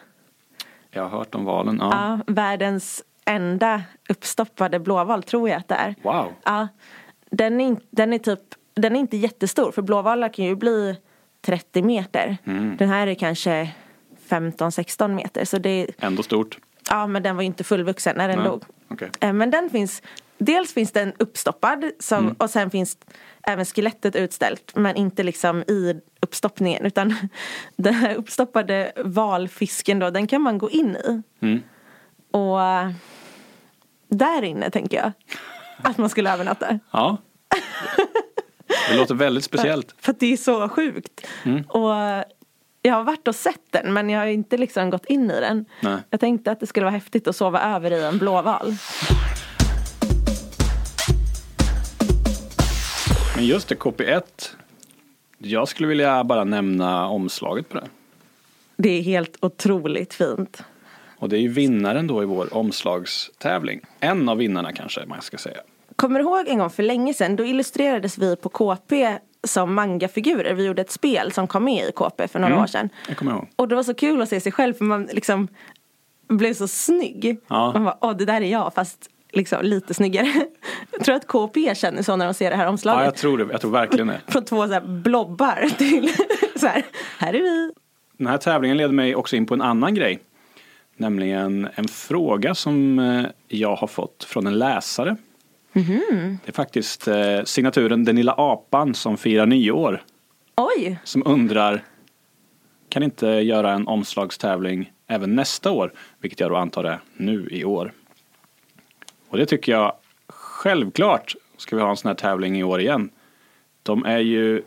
Jag 0.90 1.02
har 1.02 1.18
hört 1.18 1.34
om 1.34 1.44
valen. 1.44 1.78
Ja. 1.80 1.90
Ja, 2.26 2.32
världens 2.32 3.04
enda 3.24 3.82
uppstoppade 4.08 4.78
blåval 4.78 5.22
tror 5.22 5.48
jag 5.48 5.58
att 5.58 5.68
det 5.68 5.74
är. 5.74 5.94
Wow. 6.02 6.32
Ja, 6.44 6.68
den 7.30 7.60
är, 7.60 7.76
den 7.90 8.12
är 8.12 8.18
typ, 8.18 8.40
den 8.74 8.96
är 8.96 9.00
inte 9.00 9.16
jättestor 9.16 9.72
för 9.72 9.82
blåvalar 9.82 10.28
kan 10.28 10.44
ju 10.44 10.54
bli 10.56 10.96
30 11.40 11.82
meter. 11.82 12.36
Den 12.78 12.88
här 12.88 13.06
är 13.06 13.14
kanske 13.14 13.70
15-16 14.28 15.08
meter 15.14 15.44
så 15.44 15.58
det 15.58 15.70
är, 15.70 15.90
Ändå 15.98 16.22
stort. 16.22 16.58
ja 16.90 17.06
men 17.06 17.22
den 17.22 17.36
var 17.36 17.42
ju 17.42 17.46
inte 17.46 17.64
fullvuxen 17.64 18.16
när 18.16 18.28
den 18.28 18.38
Nej. 18.38 18.46
låg. 18.48 18.64
Okej. 18.90 19.10
Eh, 19.20 19.32
Men 19.32 19.50
den 19.50 19.70
finns 19.70 20.02
dels 20.38 20.74
finns 20.74 20.92
den 20.92 21.12
uppstoppad 21.18 21.90
som, 21.98 22.18
Mm. 22.24 22.36
och 22.38 22.50
sen 22.50 22.70
finns 22.70 22.98
även 23.46 23.64
skelettet 23.64 24.16
utställt 24.16 24.72
men 24.76 24.96
inte 24.96 25.22
liksom 25.22 25.62
i 25.62 26.00
uppstoppningen 26.20 26.86
utan 26.86 27.14
den 27.76 27.94
här 27.94 28.14
uppstoppade 28.14 28.92
valfisken 29.04 29.98
då 29.98 30.10
den 30.10 30.26
kan 30.26 30.42
man 30.42 30.58
gå 30.58 30.70
in 30.70 30.96
i. 30.96 31.22
Mm. 31.40 31.62
Och 32.30 32.58
där 34.08 34.42
inne 34.42 34.70
tänker 34.70 34.96
jag 34.96 35.12
att 35.82 35.98
man 35.98 36.08
skulle 36.10 36.32
övernatta. 36.32 36.78
Ja. 36.90 37.16
Det 38.90 38.96
låter 38.96 39.14
väldigt 39.14 39.44
speciellt. 39.44 39.94
För 39.98 40.12
att 40.12 40.20
det 40.20 40.32
är 40.32 40.36
så 40.36 40.68
sjukt. 40.68 41.26
Mm. 41.44 41.62
Och 41.62 41.90
jag 42.82 42.94
har 42.94 43.04
varit 43.04 43.28
och 43.28 43.34
sett 43.34 43.60
den 43.72 43.92
men 43.92 44.10
jag 44.10 44.20
har 44.20 44.26
inte 44.26 44.56
liksom 44.56 44.90
gått 44.90 45.04
in 45.06 45.30
i 45.30 45.40
den. 45.40 45.64
Nej. 45.82 45.96
Jag 46.10 46.20
tänkte 46.20 46.50
att 46.52 46.60
det 46.60 46.66
skulle 46.66 46.84
vara 46.84 46.94
häftigt 46.94 47.28
att 47.28 47.36
sova 47.36 47.74
över 47.76 47.90
i 47.90 48.04
en 48.04 48.18
blåval. 48.18 48.74
Men 53.38 53.46
just 53.46 53.68
det, 53.68 53.74
KP1. 53.74 54.22
Jag 55.38 55.68
skulle 55.68 55.88
vilja 55.88 56.24
bara 56.24 56.44
nämna 56.44 57.08
omslaget 57.08 57.68
på 57.68 57.74
det. 57.76 57.88
Det 58.76 58.88
är 58.98 59.02
helt 59.02 59.36
otroligt 59.40 60.14
fint. 60.14 60.62
Och 61.18 61.28
det 61.28 61.36
är 61.36 61.40
ju 61.40 61.48
vinnaren 61.48 62.06
då 62.06 62.22
i 62.22 62.26
vår 62.26 62.54
omslagstävling. 62.56 63.80
En 64.00 64.28
av 64.28 64.36
vinnarna 64.36 64.72
kanske 64.72 65.06
man 65.06 65.22
ska 65.22 65.36
säga. 65.38 65.60
Kommer 65.96 66.18
du 66.18 66.24
ihåg 66.24 66.48
en 66.48 66.58
gång 66.58 66.70
för 66.70 66.82
länge 66.82 67.14
sedan 67.14 67.36
då 67.36 67.44
illustrerades 67.44 68.18
vi 68.18 68.36
på 68.36 68.48
KP 68.48 69.18
som 69.44 69.74
mangafigurer. 69.74 70.54
Vi 70.54 70.64
gjorde 70.66 70.82
ett 70.82 70.90
spel 70.90 71.32
som 71.32 71.46
kom 71.46 71.64
med 71.64 71.88
i 71.88 71.92
KP 71.92 72.28
för 72.28 72.38
några 72.38 72.52
Mm. 72.54 72.62
år 72.62 72.66
sedan. 72.66 72.88
Jag 73.08 73.16
kommer 73.16 73.32
ihåg. 73.32 73.48
Och 73.56 73.68
det 73.68 73.74
var 73.74 73.82
så 73.82 73.94
kul 73.94 74.22
att 74.22 74.28
se 74.28 74.40
sig 74.40 74.52
själv 74.52 74.74
för 74.74 74.84
man 74.84 75.08
liksom 75.12 75.48
blev 76.28 76.54
så 76.54 76.68
snygg. 76.68 77.38
Ja. 77.48 77.72
Man 77.72 77.84
bara, 77.84 77.98
åh 78.00 78.16
det 78.16 78.24
där 78.24 78.40
är 78.40 78.50
jag 78.52 78.74
fast 78.74 79.10
liksom 79.32 79.64
lite 79.64 79.94
snyggare. 79.94 80.46
Jag 80.90 81.04
tror 81.04 81.14
att 81.14 81.26
KP 81.26 81.74
känner 81.74 82.02
så 82.02 82.16
när 82.16 82.24
de 82.24 82.34
ser 82.34 82.50
det 82.50 82.56
här 82.56 82.66
omslaget. 82.66 83.00
Ja, 83.00 83.04
jag 83.04 83.14
tror 83.14 83.38
det. 83.38 83.46
Jag 83.52 83.60
tror 83.60 83.70
verkligen 83.70 84.06
det. 84.06 84.20
Från 84.26 84.44
två 84.44 84.66
så 84.66 84.72
här 84.72 84.80
blobbar 84.80 85.68
till 85.78 86.10
så 86.56 86.66
här, 86.66 86.84
här 87.18 87.34
är 87.34 87.42
vi. 87.42 87.72
Den 88.12 88.26
här 88.26 88.38
tävlingen 88.38 88.76
leder 88.76 88.94
mig 88.94 89.14
också 89.14 89.36
in 89.36 89.46
på 89.46 89.54
en 89.54 89.62
annan 89.62 89.94
grej. 89.94 90.18
Nämligen 90.96 91.68
en 91.74 91.88
fråga 91.88 92.54
som 92.54 92.98
eh, 92.98 93.24
jag 93.48 93.76
har 93.76 93.86
fått 93.86 94.24
från 94.24 94.46
en 94.46 94.58
läsare. 94.58 95.16
Mhm. 95.72 96.38
Det 96.44 96.50
är 96.50 96.52
faktiskt 96.52 97.08
eh, 97.08 97.42
signaturen 97.44 98.04
Den 98.04 98.16
lilla 98.16 98.32
apan 98.32 98.94
som 98.94 99.16
firar 99.16 99.46
nyår. 99.46 100.02
Oj, 100.56 100.98
Som 101.04 101.22
undrar 101.26 101.84
kan 102.88 103.02
inte 103.02 103.26
göra 103.26 103.72
en 103.72 103.88
omslagstävling 103.88 104.92
även 105.06 105.34
nästa 105.34 105.70
år? 105.70 105.92
Vilket 106.20 106.40
jag 106.40 106.50
då 106.50 106.56
antar 106.56 106.84
är 106.84 107.00
nu 107.16 107.48
i 107.50 107.64
år. 107.64 107.92
Och 109.28 109.38
det 109.38 109.46
tycker 109.46 109.72
jag 109.72 109.92
självklart 110.28 111.34
ska 111.56 111.76
vi 111.76 111.82
ha 111.82 111.90
en 111.90 111.96
sån 111.96 112.08
här 112.08 112.14
tävling 112.14 112.58
i 112.58 112.62
år 112.64 112.80
igen. 112.80 113.10
De 113.82 114.04
är 114.04 114.18
ju 114.18 114.62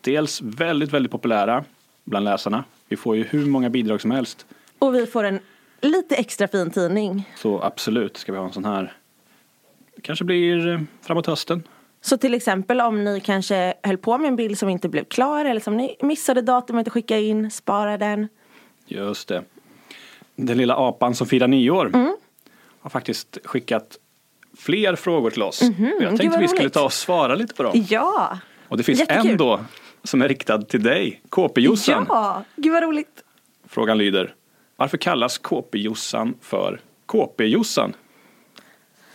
dels 0.00 0.42
väldigt, 0.42 0.92
väldigt 0.92 1.12
populära 1.12 1.64
bland 2.04 2.24
läsarna. 2.24 2.64
Vi 2.88 2.96
får 2.96 3.16
ju 3.16 3.24
hur 3.24 3.46
många 3.46 3.70
bidrag 3.70 4.00
som 4.00 4.10
helst. 4.10 4.46
och 4.78 4.94
vi 4.94 5.06
får 5.06 5.24
en 5.24 5.38
lite 5.80 6.16
extra 6.16 6.48
fin 6.48 6.70
tidning. 6.70 7.30
Så 7.36 7.62
absolut 7.62 8.16
ska 8.16 8.32
vi 8.32 8.38
ha 8.38 8.46
en 8.46 8.52
sån 8.52 8.64
här. 8.64 8.92
Det 9.96 10.02
kanske 10.02 10.24
blir 10.24 10.68
eh, 10.68 10.80
framåt 11.02 11.26
hösten. 11.26 11.62
Så 12.00 12.16
till 12.16 12.34
exempel 12.34 12.80
om 12.80 13.04
ni 13.04 13.20
kanske 13.20 13.74
höll 13.82 13.98
på 13.98 14.18
med 14.18 14.28
en 14.28 14.36
bild 14.36 14.58
som 14.58 14.68
inte 14.68 14.88
blev 14.88 15.04
klar 15.04 15.44
eller 15.44 15.60
som 15.60 15.76
ni 15.76 15.96
missade 16.02 16.42
datumet 16.42 16.86
att 16.86 16.92
skicka 16.92 17.18
in, 17.18 17.50
spara 17.50 17.98
den. 17.98 18.28
Just 18.86 19.28
det. 19.28 19.44
Den 20.36 20.58
lilla 20.58 20.76
apan 20.76 21.14
som 21.14 21.26
firar 21.26 21.48
nyår 21.48 21.86
Mm. 21.94 22.16
Har 22.84 22.90
faktiskt 22.90 23.38
skickat 23.44 23.96
fler 24.58 24.96
frågor 24.96 25.30
till 25.30 25.42
oss. 25.42 25.62
Och 25.62 25.66
jag 25.66 25.72
Mhm. 25.80 25.92
Gud, 26.00 26.18
tänkte 26.18 26.38
vi 26.40 26.48
skulle 26.48 26.70
ta 26.70 26.84
och 26.84 26.92
svara 26.92 27.34
lite 27.34 27.54
på 27.54 27.62
dem. 27.62 27.84
Ja! 27.88 28.38
Och 28.68 28.76
det 28.76 28.82
finns 28.82 28.98
Jättekul. 29.00 29.30
en 29.30 29.36
då 29.36 29.60
som 30.02 30.22
är 30.22 30.28
riktad 30.28 30.62
till 30.62 30.82
dig, 30.82 31.22
KP-Jossan. 31.30 32.06
Ja, 32.08 32.44
gud 32.56 32.72
vad 32.72 32.82
roligt. 32.82 33.22
Frågan 33.68 33.98
lyder, 33.98 34.34
varför 34.76 34.96
kallas 34.96 35.38
KP-Jossan 35.38 36.34
för 36.40 36.80
KP-Jossan? 37.06 37.92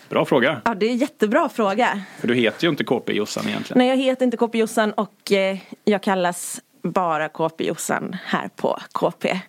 Bra 0.09 0.25
fråga, 0.25 0.61
Ja, 0.65 0.75
det 0.75 0.85
är 0.85 0.89
en 0.89 0.97
jättebra 0.97 1.49
fråga. 1.49 2.01
för 2.19 2.27
du 2.27 2.33
heter 2.35 2.63
ju 2.63 2.69
inte 2.69 2.83
KP-Jossan 2.83 3.47
egentligen. 3.47 3.77
Nej, 3.77 3.87
jag 3.89 3.97
heter 3.97 4.25
inte 4.25 4.37
KP 4.37 4.57
Jossan 4.57 4.91
och 4.93 5.31
eh, 5.31 5.57
jag 5.85 6.03
kallas 6.03 6.61
bara 6.83 7.29
KP 7.29 7.63
Jossan 7.67 8.15
här 8.25 8.49
på 8.55 8.79
KP. 8.91 9.39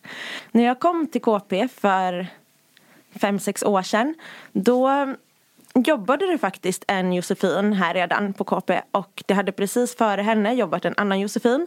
När 0.53 0.65
jag 0.65 0.81
kom 0.81 1.07
till 1.07 1.21
KP 1.21 1.69
för 1.69 2.27
fem, 3.21 3.39
sex 3.39 3.63
år 3.63 3.83
sedan 3.83 4.15
då 4.53 5.15
jobbade 5.75 6.27
det 6.27 6.39
faktiskt 6.39 6.85
en 6.89 7.13
Josefin 7.13 7.73
här 7.73 7.95
redan 7.95 8.33
på 8.33 8.45
KP 8.45 8.81
och 8.91 9.23
det 9.27 9.35
hade 9.35 9.53
precis 9.53 9.97
före 9.97 10.23
henne 10.23 10.53
jobbat 10.53 10.85
en 10.85 10.95
annan 10.97 11.21
Josefin. 11.21 11.67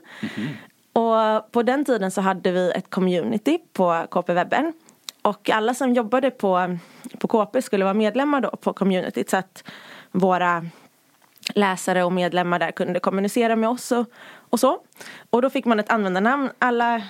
Och 0.93 1.51
på 1.51 1.63
den 1.63 1.85
tiden 1.85 2.12
så 2.12 2.21
hade 2.21 2.51
vi 2.51 2.71
ett 2.71 2.89
community 2.89 3.59
på 3.73 4.05
KP-webben. 4.12 4.73
Och 5.21 5.50
alla 5.50 5.73
som 5.73 5.93
jobbade 5.93 6.31
på, 6.31 6.77
på 7.19 7.27
KP 7.27 7.62
skulle 7.62 7.83
vara 7.83 7.93
medlemmar 7.93 8.41
då 8.41 8.50
på 8.50 8.73
communityt 8.73 9.29
så 9.29 9.38
att 9.38 9.63
våra 10.12 10.65
läsare 11.55 12.03
och 12.03 12.12
medlemmar 12.12 12.59
där 12.59 12.71
kunde 12.71 13.00
kommunicera 13.00 13.55
med 13.55 13.69
oss 13.69 13.91
och, 13.91 14.05
och 14.50 14.59
så. 14.59 14.79
Och 15.29 15.41
då 15.41 15.50
fick 15.50 15.65
man 15.65 15.79
ett 15.79 15.91
användarnamn. 15.91 16.50
Alla 16.59 17.01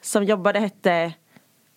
som 0.00 0.24
jobbade 0.24 0.58
hette 0.60 1.12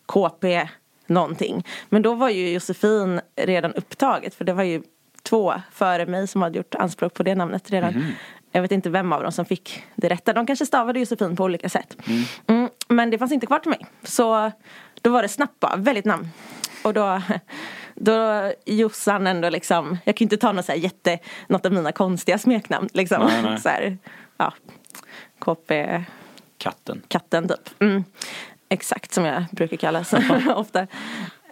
KP 0.06 0.68
någonting. 1.08 1.66
Men 1.90 2.02
då 2.02 2.14
var 2.14 2.30
ju 2.30 2.50
Josefin 2.50 3.22
redan 3.36 3.74
upptaget 3.74 4.36
för 4.36 4.46
det 4.46 4.54
var 4.54 4.64
ju 4.64 4.84
två 5.24 5.54
före 5.72 6.06
mig 6.06 6.28
som 6.28 6.42
hade 6.42 6.58
gjort 6.58 6.76
anspråk 6.76 7.14
på 7.14 7.24
det 7.24 7.36
namnet 7.36 7.72
redan. 7.72 8.14
Jag 8.52 8.62
vet 8.62 8.72
inte 8.72 8.90
vem 8.90 9.14
av 9.14 9.24
dem 9.24 9.32
som 9.32 9.46
fick 9.46 9.84
det 9.96 10.10
rätta. 10.10 10.34
De 10.34 10.46
kanske 10.46 10.66
stavade 10.66 11.00
Josefin 11.00 11.36
på 11.36 11.44
olika 11.44 11.70
sätt. 11.70 11.98
Mm, 12.48 12.70
men 12.88 13.10
det 13.10 13.18
fanns 13.18 13.32
inte 13.32 13.48
kvar 13.48 13.60
till 13.60 13.70
mig. 13.70 13.86
Så 14.04 14.52
då 15.02 15.10
var 15.10 15.22
det 15.22 15.30
snabbt 15.30 15.60
bara, 15.60 15.76
väldigt 15.76 16.06
namn. 16.06 16.28
Och 16.84 16.94
då, 16.94 17.22
då 17.96 18.52
Jossan 18.66 19.28
ändå 19.28 19.50
liksom, 19.50 19.98
jag 20.04 20.16
kan 20.16 20.26
inte 20.26 20.38
ta 20.38 20.52
något 20.52 20.66
så 20.66 20.74
jätte, 20.74 21.20
något 21.48 21.66
av 21.66 21.74
mina 21.74 21.92
konstiga 21.92 22.38
smeknamn 22.38 22.90
liksom. 22.94 23.26
Nej, 23.26 23.44
nej. 23.44 23.60
Så 23.60 23.70
här, 23.70 23.98
ja, 24.38 24.54
KP 25.40 26.04
Katten. 26.58 27.02
katten 27.08 27.48
typ. 27.48 27.82
Mm. 27.82 28.04
Exakt 28.70 29.14
som 29.14 29.26
jag 29.26 29.44
brukar 29.52 29.78
kallas 29.78 30.14
ofta. 30.56 30.88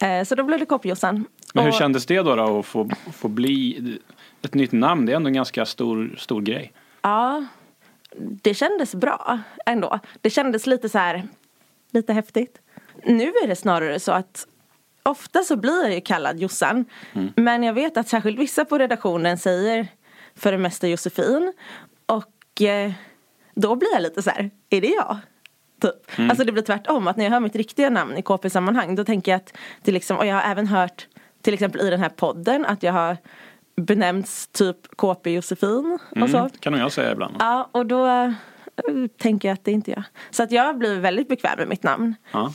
Eh, 0.01 0.23
så 0.23 0.35
då 0.35 0.43
blev 0.43 0.59
det 0.59 0.65
KP-Jossan. 0.65 1.25
Men 1.53 1.63
hur 1.63 1.71
Och- 1.71 1.77
kändes 1.77 2.05
det 2.05 2.21
då, 2.21 2.35
då 2.35 2.59
att 2.59 2.65
få, 2.65 2.89
få 3.13 3.27
bli 3.27 3.77
ett 4.41 4.53
nytt 4.53 4.71
namn? 4.71 5.05
Det 5.05 5.11
är 5.11 5.15
ändå 5.15 5.27
en 5.27 5.33
ganska 5.33 5.65
stor, 5.65 6.15
stor 6.17 6.41
grej. 6.41 6.73
Ja, 7.01 7.45
det 8.17 8.53
kändes 8.53 8.95
bra 8.95 9.39
ändå. 9.65 9.99
Det 10.21 10.29
kändes 10.29 10.67
lite 10.67 10.89
så 10.89 10.97
här, 10.97 11.23
lite 11.91 12.13
häftigt. 12.13 12.59
Nu 13.05 13.23
är 13.43 13.47
det 13.47 13.55
snarare 13.55 13.99
så 13.99 14.11
att 14.11 14.47
ofta 15.03 15.43
så 15.43 15.55
blir 15.55 15.83
jag 15.83 15.93
ju 15.93 16.01
kallad 16.01 16.39
Jossan. 16.39 16.85
Men 17.35 17.63
jag 17.63 17.73
vet 17.73 17.97
att 17.97 18.07
särskilt 18.07 18.39
vissa 18.39 18.65
på 18.65 18.77
redaktionen 18.77 19.37
säger 19.37 19.87
för 20.35 20.51
det 20.51 20.57
mesta 20.57 20.87
Josefin. 20.87 21.53
Och 22.05 22.61
eh, 22.61 22.91
då 23.55 23.75
blir 23.75 23.93
jag 23.93 24.01
lite 24.01 24.21
så 24.21 24.29
här, 24.29 24.51
är 24.69 24.81
det 24.81 24.87
jag? 24.87 25.17
Typ. 25.83 26.19
Alltså 26.29 26.43
det 26.43 26.51
blir 26.51 26.63
tvärtom, 26.63 27.07
att 27.07 27.17
när 27.17 27.23
jag 27.23 27.31
hör 27.31 27.39
mitt 27.39 27.55
riktiga 27.55 27.89
namn 27.89 28.17
i 28.17 28.21
KP-sammanhang 28.21 28.95
då 28.95 29.03
tänker 29.03 29.31
jag 29.31 29.37
att 29.37 29.53
det 29.81 29.91
liksom, 29.91 30.17
och 30.17 30.25
jag 30.25 30.35
har 30.35 30.51
även 30.51 30.67
hört 30.67 31.07
till 31.41 31.53
exempel 31.53 31.81
i 31.81 31.89
den 31.89 31.99
här 31.99 32.09
podden 32.09 32.65
att 32.65 32.83
jag 32.83 32.93
har 32.93 33.17
benämnts 33.75 34.47
typ 34.47 34.77
KP 34.95 35.31
Josefin 35.31 35.99
och 36.21 36.29
så. 36.29 36.37
Mm, 36.37 36.49
kan 36.59 36.73
nog 36.73 36.81
jag 36.81 36.91
säga 36.91 37.11
ibland. 37.11 37.35
Ja, 37.39 37.69
och 37.71 37.85
då 37.85 38.07
eh, 38.07 38.31
tänker 39.17 39.47
jag 39.47 39.53
att 39.53 39.65
det 39.65 39.71
är 39.71 39.73
inte 39.73 39.91
jag. 39.91 40.03
Så 40.31 40.43
att 40.43 40.51
jag 40.51 40.77
blivit 40.77 40.99
väldigt 40.99 41.27
bekväm 41.27 41.57
med 41.57 41.67
mitt 41.67 41.83
namn. 41.83 42.15
Ja. 42.31 42.53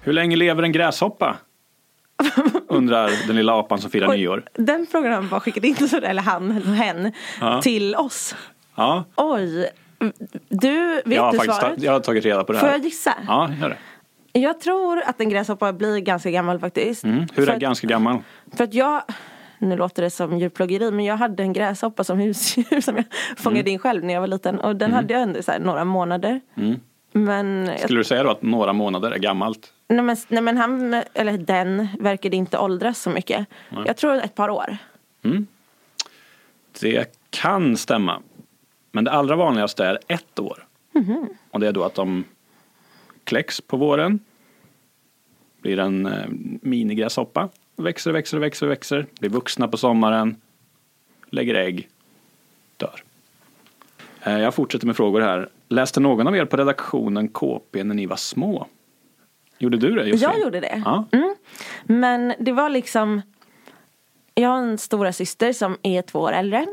Hur 0.00 0.12
länge 0.12 0.36
lever 0.36 0.62
en 0.62 0.72
gräshoppa? 0.72 1.36
Undrar 2.76 3.26
den 3.26 3.36
lilla 3.36 3.58
apan 3.58 3.78
som 3.78 3.90
firar 3.90 4.08
Oj, 4.10 4.16
nyår. 4.16 4.42
Den 4.54 4.86
frågan 4.90 5.12
han 5.12 5.28
bara 5.28 5.40
skickat 5.40 5.64
in, 5.64 5.76
eller 6.02 6.22
han, 6.22 6.50
eller 6.56 6.74
hen, 6.74 7.12
Ja. 7.40 7.62
till 7.62 7.94
oss. 7.96 8.34
Ja, 8.74 9.04
Oj, 9.16 9.70
du, 10.48 10.94
vet 11.04 11.16
jag 11.16 11.22
har 11.22 11.32
du 11.32 11.38
faktiskt 11.38 11.60
svaret? 11.60 11.82
jag 11.82 11.92
har 11.92 12.00
tagit 12.00 12.24
reda 12.24 12.44
på 12.44 12.52
det 12.52 12.58
Får 12.58 12.66
här. 12.66 12.74
jag 12.74 12.84
gissa? 12.84 13.14
Ja, 13.26 13.50
gör 13.60 13.68
det. 13.68 13.76
Jag 14.40 14.60
tror 14.60 15.02
att 15.06 15.20
en 15.20 15.28
gräshoppa 15.28 15.72
blir 15.72 15.98
ganska 15.98 16.30
gammal 16.30 16.58
faktiskt. 16.58 17.04
Mm. 17.04 17.26
Hur 17.34 17.48
är 17.48 17.52
att, 17.54 17.58
ganska 17.60 17.86
gammal? 17.86 18.18
För 18.56 18.64
att 18.64 18.74
jag, 18.74 19.02
nu 19.58 19.76
låter 19.76 20.02
det 20.02 20.10
som 20.10 20.38
djurplågeri, 20.38 20.90
men 20.90 21.04
jag 21.04 21.16
hade 21.16 21.42
en 21.42 21.52
gräshoppa 21.52 22.04
som 22.04 22.18
husdjur 22.18 22.80
som 22.80 22.96
jag 22.96 23.04
fångade 23.36 23.70
in 23.70 23.78
själv 23.78 24.04
när 24.04 24.14
jag 24.14 24.20
var 24.20 24.28
liten. 24.28 24.58
Och 24.60 24.76
den 24.76 24.92
hade 24.92 25.12
jag 25.14 25.22
ändå 25.22 25.42
så 25.42 25.52
några 25.60 25.84
månader. 25.84 26.40
Men, 27.12 27.70
Skulle 27.78 28.00
du 28.00 28.04
säga 28.04 28.22
då 28.22 28.30
att 28.30 28.42
några 28.42 28.72
månader 28.72 29.10
är 29.10 29.18
gammalt? 29.18 29.72
nej, 29.88 30.02
men, 30.02 30.16
nej 30.28 30.42
men 30.42 30.56
han, 30.56 30.94
eller 31.14 31.38
den, 31.38 31.88
verkade 32.00 32.36
inte 32.36 32.58
åldras 32.58 33.02
så 33.02 33.10
mycket. 33.10 33.46
Jag 33.86 33.96
tror 33.96 34.14
ett 34.14 34.34
par 34.34 34.48
år. 34.48 34.76
Det 36.80 37.18
kan 37.30 37.76
stämma. 37.76 38.22
Men 38.92 39.04
det 39.04 39.10
allra 39.10 39.36
vanligaste 39.36 39.84
är 39.84 39.98
ett 40.08 40.38
år. 40.38 40.66
Och 41.50 41.60
det 41.60 41.68
är 41.68 41.72
då 41.72 41.84
att 41.84 41.94
de 41.94 42.24
kläcks 43.24 43.60
på 43.60 43.76
våren. 43.76 44.20
Blir 45.60 45.78
en 45.78 46.06
eh, 46.06 46.26
minigräshoppa. 46.62 47.48
Växer, 47.76 48.12
växer, 48.12 48.38
växer, 48.38 48.66
växer. 48.66 49.06
Blir 49.20 49.30
vuxna 49.30 49.68
på 49.68 49.76
sommaren. 49.76 50.36
Lägger 51.30 51.54
ägg. 51.54 51.88
Dör. 52.76 53.02
Eh, 54.22 54.38
jag 54.38 54.54
fortsätter 54.54 54.86
med 54.86 54.96
frågor 54.96 55.20
här. 55.20 55.48
Läste 55.72 56.00
någon 56.00 56.26
av 56.26 56.36
er 56.36 56.44
på 56.44 56.56
redaktionen 56.56 57.28
KP 57.28 57.84
när 57.84 57.94
ni 57.94 58.06
var 58.06 58.16
små? 58.16 58.66
Gjorde 59.58 59.76
du 59.76 59.94
det 59.94 60.04
Josefin? 60.04 60.30
Jag 60.30 60.40
gjorde 60.40 60.60
det. 60.60 60.82
Ja. 60.84 61.04
Mm. 61.12 61.34
Men 61.84 62.34
det 62.38 62.52
var 62.52 62.68
liksom 62.68 63.22
Jag 64.34 64.48
har 64.48 64.58
en 64.58 64.78
stora 64.78 65.12
syster 65.12 65.52
som 65.52 65.78
är 65.82 66.02
två 66.02 66.18
år 66.18 66.32
äldre 66.32 66.66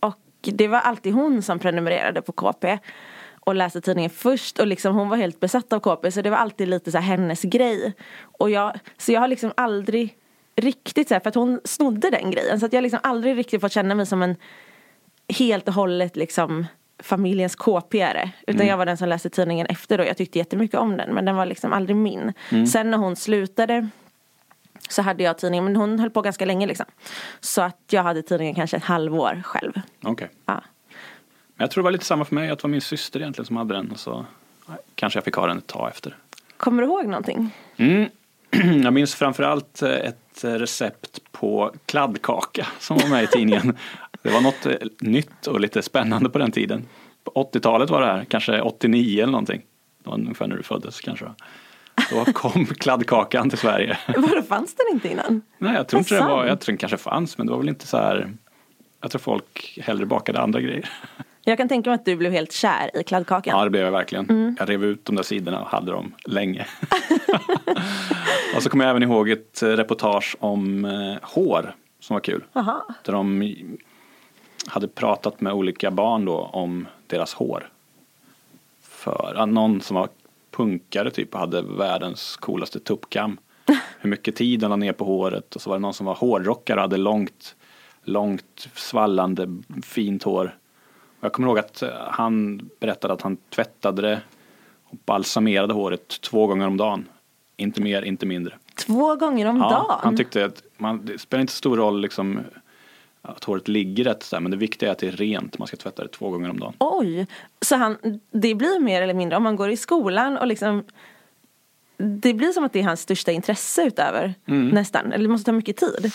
Och 0.00 0.18
det 0.42 0.68
var 0.68 0.78
alltid 0.78 1.12
hon 1.12 1.42
som 1.42 1.58
prenumererade 1.58 2.22
på 2.22 2.32
KP 2.32 2.78
Och 3.40 3.54
läste 3.54 3.80
tidningen 3.80 4.10
först 4.10 4.58
och 4.58 4.66
liksom 4.66 4.94
hon 4.94 5.08
var 5.08 5.16
helt 5.16 5.40
besatt 5.40 5.72
av 5.72 5.80
KP 5.80 6.10
Så 6.10 6.22
det 6.22 6.30
var 6.30 6.38
alltid 6.38 6.68
lite 6.68 6.92
så 6.92 6.98
hennes 6.98 7.42
grej 7.42 7.92
och 8.22 8.50
jag, 8.50 8.78
Så 8.98 9.12
jag 9.12 9.20
har 9.20 9.28
liksom 9.28 9.52
aldrig 9.56 10.16
riktigt 10.56 11.08
så 11.08 11.14
här, 11.14 11.20
för 11.20 11.28
att 11.28 11.34
hon 11.34 11.60
snodde 11.64 12.10
den 12.10 12.30
grejen 12.30 12.60
Så 12.60 12.66
att 12.66 12.72
jag 12.72 12.78
har 12.78 12.82
liksom 12.82 13.00
aldrig 13.02 13.36
riktigt 13.36 13.60
fått 13.60 13.72
känna 13.72 13.94
mig 13.94 14.06
som 14.06 14.22
en 14.22 14.36
Helt 15.28 15.68
och 15.68 15.74
hållet 15.74 16.16
liksom 16.16 16.66
familjens 16.98 17.56
KP-are. 17.56 18.30
Utan 18.46 18.66
jag 18.66 18.76
var 18.76 18.86
den 18.86 18.96
som 18.96 19.08
läste 19.08 19.30
tidningen 19.30 19.66
efter 19.66 20.00
och 20.00 20.06
jag 20.06 20.16
tyckte 20.16 20.38
jättemycket 20.38 20.80
om 20.80 20.96
den. 20.96 21.14
Men 21.14 21.24
den 21.24 21.36
var 21.36 21.46
liksom 21.46 21.72
aldrig 21.72 21.96
min. 21.96 22.32
Sen 22.72 22.90
när 22.90 22.98
hon 22.98 23.16
slutade 23.16 23.88
så 24.88 25.02
hade 25.02 25.22
jag 25.22 25.38
tidningen, 25.38 25.64
men 25.64 25.76
hon 25.76 25.98
höll 25.98 26.10
på 26.10 26.22
ganska 26.22 26.44
länge 26.44 26.66
liksom. 26.66 26.86
Så 27.40 27.62
att 27.62 27.80
jag 27.90 28.02
hade 28.02 28.22
tidningen 28.22 28.54
kanske 28.54 28.76
ett 28.76 28.84
halvår 28.84 29.42
själv. 29.44 29.72
Okej. 30.02 30.28
Ja. 30.46 30.62
Men 31.56 31.64
jag 31.64 31.70
tror 31.70 31.82
det 31.82 31.84
var 31.84 31.90
lite 31.90 32.04
samma 32.04 32.24
för 32.24 32.34
mig, 32.34 32.50
att 32.50 32.58
det 32.58 32.62
var 32.62 32.70
min 32.70 32.80
syster 32.80 33.20
egentligen 33.20 33.46
som 33.46 33.56
hade 33.56 33.74
den. 33.74 33.90
Och 33.90 33.98
så 33.98 34.26
kanske 34.94 35.16
jag 35.16 35.24
fick 35.24 35.34
ha 35.34 35.46
den 35.46 35.58
ett 35.58 35.66
tag 35.66 35.90
efter. 35.90 36.16
Kommer 36.56 36.82
du 36.82 36.88
ihåg 36.88 37.06
någonting? 37.06 37.50
Mm. 37.76 38.08
Jag 38.82 38.92
minns 38.92 39.14
framförallt 39.14 39.82
eh, 39.82 39.90
ett 39.90 40.44
recept 40.44 41.20
på 41.32 41.72
kladdkaka 41.86 42.66
som 42.78 42.96
var 42.96 43.08
med 43.08 43.24
i 43.24 43.26
tidningen. 43.26 43.78
Det 44.24 44.30
var 44.30 44.40
något 44.40 44.66
eh, 44.66 44.74
nytt 45.00 45.46
och 45.46 45.60
lite 45.60 45.82
spännande 45.82 46.30
på 46.30 46.38
den 46.38 46.50
tiden. 46.50 46.86
På 47.24 47.48
80-talet 47.52 47.90
var 47.90 48.00
det 48.00 48.06
här, 48.06 48.24
kanske 48.24 48.60
89 48.60 49.22
eller 49.22 49.32
någonting. 49.32 49.62
Det 50.02 50.10
var 50.10 50.14
ungefär 50.14 50.46
när 50.46 50.56
du 50.56 50.62
föddes 50.62 51.00
kanske. 51.00 51.24
Då 52.10 52.24
kom 52.24 52.66
kladdkakan 52.78 53.50
till 53.50 53.58
Sverige. 53.58 53.98
Vadå, 54.16 54.42
fanns 54.42 54.74
den 54.74 54.86
inte 54.92 55.08
innan? 55.08 55.42
Nej, 55.58 55.74
jag 55.74 55.88
tror 55.88 55.98
inte 55.98 56.14
det 56.14 56.20
var, 56.20 56.46
jag 56.46 56.60
tror 56.60 56.72
den 56.72 56.78
kanske 56.78 56.96
fanns 56.96 57.38
men 57.38 57.46
det 57.46 57.50
var 57.50 57.58
väl 57.58 57.68
inte 57.68 57.86
så 57.86 57.96
här. 57.96 58.32
Jag 59.00 59.10
tror 59.10 59.18
folk 59.18 59.78
hellre 59.82 60.06
bakade 60.06 60.40
andra 60.40 60.60
grejer. 60.60 60.90
Jag 61.46 61.58
kan 61.58 61.68
tänka 61.68 61.90
mig 61.90 61.94
att 61.94 62.04
du 62.04 62.16
blev 62.16 62.32
helt 62.32 62.52
kär 62.52 63.00
i 63.00 63.04
kladdkakan. 63.04 63.58
Ja, 63.58 63.64
det 63.64 63.70
blev 63.70 63.84
jag 63.84 63.92
verkligen. 63.92 64.56
Jag 64.58 64.68
rev 64.68 64.84
ut 64.84 65.04
de 65.04 65.16
där 65.16 65.22
sidorna 65.22 65.60
och 65.60 65.68
hade 65.68 65.92
dem 65.92 66.14
länge. 66.24 66.66
och 68.56 68.62
så 68.62 68.70
kommer 68.70 68.84
jag 68.84 68.90
även 68.90 69.02
ihåg 69.02 69.30
ett 69.30 69.62
eh, 69.62 69.68
reportage 69.68 70.36
om 70.40 70.84
eh, 70.84 71.16
hår 71.22 71.74
som 72.00 72.14
var 72.14 72.20
kul. 72.20 72.44
Jaha. 72.52 72.82
Där 73.04 73.12
de 73.12 73.42
hade 74.66 74.88
pratat 74.88 75.40
med 75.40 75.52
olika 75.52 75.90
barn 75.90 76.24
då 76.24 76.38
om 76.38 76.86
deras 77.06 77.34
hår. 77.34 77.68
För 78.82 79.46
någon 79.46 79.80
som 79.80 79.96
var 79.96 80.08
punkare 80.50 81.10
typ 81.10 81.34
och 81.34 81.40
hade 81.40 81.62
världens 81.62 82.36
coolaste 82.36 82.80
tuppkam. 82.80 83.38
Hur 83.98 84.10
mycket 84.10 84.36
tid 84.36 84.62
han 84.62 84.70
la 84.70 84.76
ner 84.76 84.92
på 84.92 85.04
håret 85.04 85.56
och 85.56 85.62
så 85.62 85.70
var 85.70 85.76
det 85.76 85.82
någon 85.82 85.94
som 85.94 86.06
var 86.06 86.14
hårdrockare 86.14 86.76
och 86.76 86.82
hade 86.82 86.96
långt, 86.96 87.56
långt 88.02 88.68
svallande 88.74 89.60
fint 89.82 90.22
hår. 90.22 90.58
Och 91.18 91.24
jag 91.24 91.32
kommer 91.32 91.48
ihåg 91.48 91.58
att 91.58 91.82
eh, 91.82 91.88
han 92.08 92.60
berättade 92.80 93.14
att 93.14 93.22
han 93.22 93.36
tvättade 93.36 94.02
det 94.02 94.20
och 94.84 94.96
balsamerade 95.06 95.74
håret 95.74 96.20
två 96.20 96.46
gånger 96.46 96.66
om 96.66 96.76
dagen. 96.76 97.08
Inte 97.56 97.82
mer, 97.82 98.02
inte 98.02 98.26
mindre. 98.26 98.54
Två 98.86 99.16
gånger 99.16 99.46
om 99.46 99.56
Ja, 99.56 99.70
dagen? 99.70 99.98
han 100.02 100.16
tyckte 100.16 100.44
att 100.44 100.62
man, 100.76 101.06
det 101.06 101.18
spelar 101.18 101.40
inte 101.40 101.52
så 101.52 101.56
stor 101.56 101.76
roll 101.76 102.00
liksom, 102.00 102.40
att 103.24 103.44
håret 103.44 103.68
ligger 103.68 104.04
rätt 104.04 104.22
så 104.22 104.36
här, 104.36 104.40
men 104.40 104.50
det 104.50 104.56
viktiga 104.56 104.88
är 104.88 104.92
att 104.92 104.98
det 104.98 105.06
är 105.08 105.12
rent. 105.12 105.58
Man 105.58 105.68
ska 105.68 105.76
tvätta 105.76 106.02
det 106.02 106.08
två 106.08 106.30
gånger 106.30 106.50
om 106.50 106.60
dagen. 106.60 106.74
Oj, 106.78 107.26
så 107.62 107.76
han, 107.76 107.96
det 108.30 108.54
blir 108.54 108.80
mer 108.80 109.02
eller 109.02 109.14
mindre 109.14 109.36
om 109.36 109.42
man 109.42 109.56
går 109.56 109.70
i 109.70 109.76
skolan 109.76 110.36
och 110.38 110.46
liksom 110.46 110.84
Det 111.96 112.34
blir 112.34 112.52
som 112.52 112.64
att 112.64 112.72
det 112.72 112.78
är 112.80 112.84
hans 112.84 113.00
största 113.00 113.32
intresse 113.32 113.82
utöver 113.86 114.34
Mm. 114.46 114.68
nästan, 114.68 115.12
eller 115.12 115.22
det 115.24 115.28
måste 115.28 115.44
ta 115.44 115.52
mycket 115.52 115.76
tid. 115.76 116.10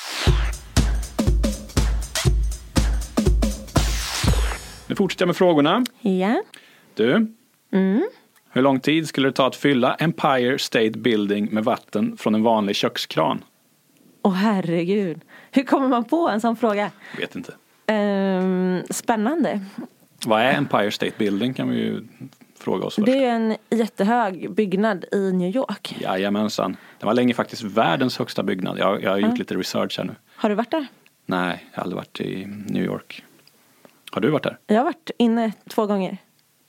Nu 4.88 4.96
fortsätter 4.96 5.24
jag 5.24 5.28
med 5.28 5.36
frågorna. 5.36 5.84
Ja. 6.02 6.44
Du, 6.94 7.34
Mm. 7.72 8.08
hur 8.52 8.62
lång 8.62 8.80
tid 8.80 9.08
skulle 9.08 9.28
det 9.28 9.32
ta 9.32 9.48
att 9.48 9.56
fylla 9.56 9.96
Empire 9.96 10.60
State 10.60 10.92
Building 10.92 11.50
med 11.52 11.64
vatten 11.64 12.18
från 12.18 12.36
en 12.36 12.44
vanlig 12.44 12.76
kökskran? 12.76 13.44
Åh 14.22 14.34
herregud. 14.34 15.22
Hur 15.52 15.64
kommer 15.64 15.88
man 15.88 16.04
på 16.04 16.30
en 16.30 16.42
sån 16.42 16.56
fråga? 16.56 16.92
Vet 17.18 17.36
inte. 17.36 17.54
Ehm, 17.88 18.84
spännande. 18.90 19.60
Vad 20.26 20.42
är 20.42 20.54
Empire 20.54 20.92
State 20.92 21.14
Building 21.18 21.54
kan 21.54 21.70
vi 21.70 21.78
ju 21.78 22.08
fråga 22.60 22.86
oss 22.86 22.96
först. 22.96 23.06
Det 23.06 23.26
är 23.26 23.36
en 23.36 23.56
jättehög 23.70 24.52
byggnad 24.52 25.06
i 25.12 25.32
New 25.32 25.56
York. 25.56 25.96
Jajamensan. 26.00 26.78
Det 27.00 27.06
var 27.06 27.14
länge 27.14 27.34
faktiskt 27.34 27.64
världens 27.64 28.18
högsta 28.18 28.44
byggnad. 28.44 28.80
Jag, 28.80 29.04
jag 29.04 29.12
har 29.12 29.18
gjort 29.18 29.38
lite 29.38 29.56
research 29.56 29.98
här 29.98 30.06
nu. 30.06 30.16
Har 30.36 30.50
du 30.50 30.56
varit 30.56 30.72
där? 30.72 30.88
Nej, 31.26 31.66
jag 31.72 31.78
har 31.78 31.84
aldrig 31.84 31.98
varit 31.98 32.22
i 32.22 32.46
New 32.46 32.84
York. 32.84 33.24
Har 34.12 34.22
du 34.22 34.30
varit 34.30 34.44
där? 34.44 34.58
Jag 34.68 34.78
har 34.78 34.84
varit 34.84 35.12
inne 35.18 35.52
två 35.70 35.86
gånger. 35.86 36.18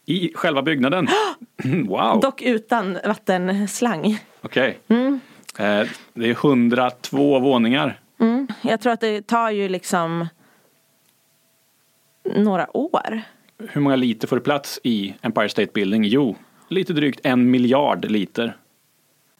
I 0.06 0.32
själva 0.34 0.62
byggnaden? 0.62 1.08
wow! 1.86 2.20
Dock 2.20 2.42
utan 2.42 2.98
vattenslang. 3.04 4.18
Okej. 4.40 4.78
Eh, 5.58 5.86
det 6.14 6.30
är 6.30 6.30
102 6.30 7.38
våningar. 7.38 8.00
Mm. 8.20 8.48
Jag 8.62 8.80
tror 8.80 8.92
att 8.92 9.00
det 9.00 9.26
tar 9.26 9.50
ju 9.50 9.68
liksom 9.68 10.28
några 12.36 12.76
år. 12.76 13.22
Hur 13.58 13.80
många 13.80 13.96
liter 13.96 14.28
får 14.28 14.36
det 14.36 14.42
plats 14.42 14.80
i 14.82 15.14
Empire 15.22 15.48
State 15.48 15.70
Building? 15.74 16.04
Jo, 16.04 16.36
lite 16.68 16.92
drygt 16.92 17.20
en 17.22 17.50
miljard 17.50 18.04
liter. 18.04 18.56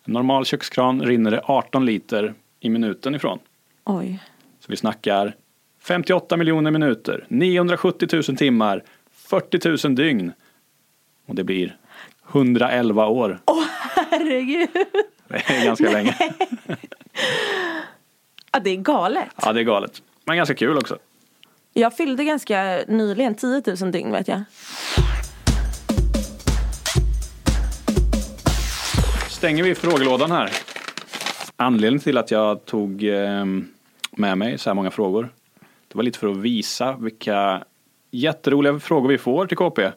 En 0.04 0.12
normal 0.12 0.44
kökskran 0.44 1.02
rinner 1.02 1.30
det 1.30 1.42
18 1.44 1.86
liter 1.86 2.34
i 2.60 2.70
minuten 2.70 3.14
ifrån. 3.14 3.38
Oj. 3.84 4.22
Så 4.60 4.66
vi 4.68 4.76
snackar 4.76 5.34
58 5.82 6.36
miljoner 6.36 6.70
minuter, 6.70 7.24
970 7.28 8.08
000 8.12 8.22
timmar, 8.22 8.82
40 9.12 9.86
000 9.88 9.94
dygn. 9.94 10.32
Och 11.26 11.34
det 11.34 11.44
blir 11.44 11.76
111 12.30 13.06
år. 13.06 13.40
Herregud. 14.10 14.68
Det 15.28 15.50
är 15.50 15.64
ganska 15.64 15.90
länge. 15.90 16.16
Ja, 18.52 18.60
det 18.60 18.70
är 18.70 18.76
galet. 18.76 19.28
Ja, 19.42 19.52
det 19.52 19.60
är 19.60 19.64
galet. 19.64 20.02
Men 20.24 20.36
ganska 20.36 20.54
kul 20.54 20.76
också. 20.76 20.98
Jag 21.72 21.96
fyllde 21.96 22.24
ganska 22.24 22.84
nyligen 22.88 23.34
10 23.34 23.62
000 23.80 23.92
dygn 23.92 24.12
vet 24.12 24.28
jag. 24.28 24.42
stänger 29.40 29.62
vi 29.64 29.74
frågelådan 29.74 30.30
här. 30.30 30.50
Anledningen 31.56 32.00
till 32.00 32.18
att 32.18 32.30
jag 32.30 32.64
tog 32.64 33.04
eh, 33.04 33.44
med 34.10 34.38
mig 34.38 34.58
så 34.58 34.70
här 34.70 34.74
många 34.74 34.90
frågor. 34.90 35.28
Det 35.88 35.96
var 35.96 36.02
lite 36.02 36.18
för 36.18 36.28
att 36.28 36.36
visa 36.36 36.92
vilka 36.92 37.64
jätteroliga 38.10 38.78
frågor 38.78 39.08
vi 39.08 39.18
får 39.18 39.46
till 39.46 39.56
KP. 39.56 39.90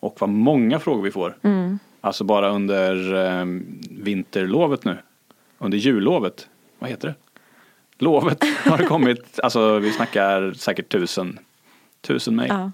Och 0.00 0.16
vad 0.20 0.30
många 0.30 0.78
frågor 0.78 1.02
vi 1.02 1.10
får. 1.10 1.36
Alltså 2.00 2.24
bara 2.24 2.48
under 2.50 3.14
eh, 3.14 3.44
vinterlovet 3.90 4.84
nu. 4.84 4.98
Under 5.58 5.78
jullovet. 5.78 6.48
Vad 6.78 6.90
heter 6.90 7.08
det? 7.08 7.14
Lovet 8.02 8.44
har 8.64 8.78
det 8.78 8.86
kommit. 8.86 9.40
Alltså 9.42 9.78
vi 9.78 9.92
snackar 9.92 10.52
säkert 10.52 10.88
tusen. 10.88 11.38
Tusen 12.00 12.36
mejl. 12.36 12.48
Ja. 12.48 12.70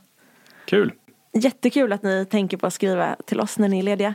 Kul. 0.65 0.93
Jättekul 1.33 1.93
att 1.93 2.03
ni 2.03 2.27
tänker 2.27 2.57
på 2.57 2.67
att 2.67 2.75
skriva 2.75 3.17
till 3.27 3.41
oss 3.41 3.59
när 3.59 3.69
ni 3.69 3.79
är 3.79 3.83
lediga. 3.83 4.15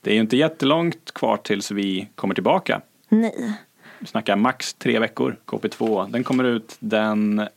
Det 0.00 0.10
är 0.10 0.14
ju 0.14 0.20
inte 0.20 0.36
jättelångt 0.36 1.14
kvar 1.14 1.36
tills 1.36 1.70
vi 1.70 2.08
kommer 2.14 2.34
tillbaka. 2.34 2.80
Nej. 3.08 3.52
Vi 3.98 4.06
snackar 4.06 4.36
max 4.36 4.74
tre 4.74 4.98
veckor, 4.98 5.36
KP2. 5.46 6.10
Den 6.10 6.24
kommer 6.24 6.44
ut 6.44 6.76
den 6.78 7.48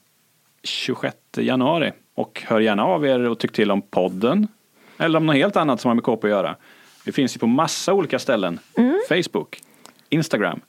26 0.64 1.16
januari. 1.38 1.92
Och 2.16 2.44
hör 2.46 2.60
gärna 2.60 2.86
av 2.86 3.06
er 3.06 3.20
och 3.20 3.40
tyck 3.40 3.52
till 3.52 3.72
om 3.72 3.82
podden. 3.82 4.48
Eller 4.98 5.18
om 5.18 5.26
något 5.26 5.36
helt 5.36 5.56
annat 5.56 5.82
som 5.82 5.90
har 5.90 5.96
med 5.96 6.04
KP 6.04 6.28
att 6.28 6.32
göra. 6.32 6.56
Vi 7.06 7.12
finns 7.12 7.36
ju 7.36 7.40
på 7.40 7.48
massa 7.48 7.94
olika 7.94 8.20
ställen. 8.20 8.60
Facebook, 9.10 9.62
Instagram, 10.10 10.62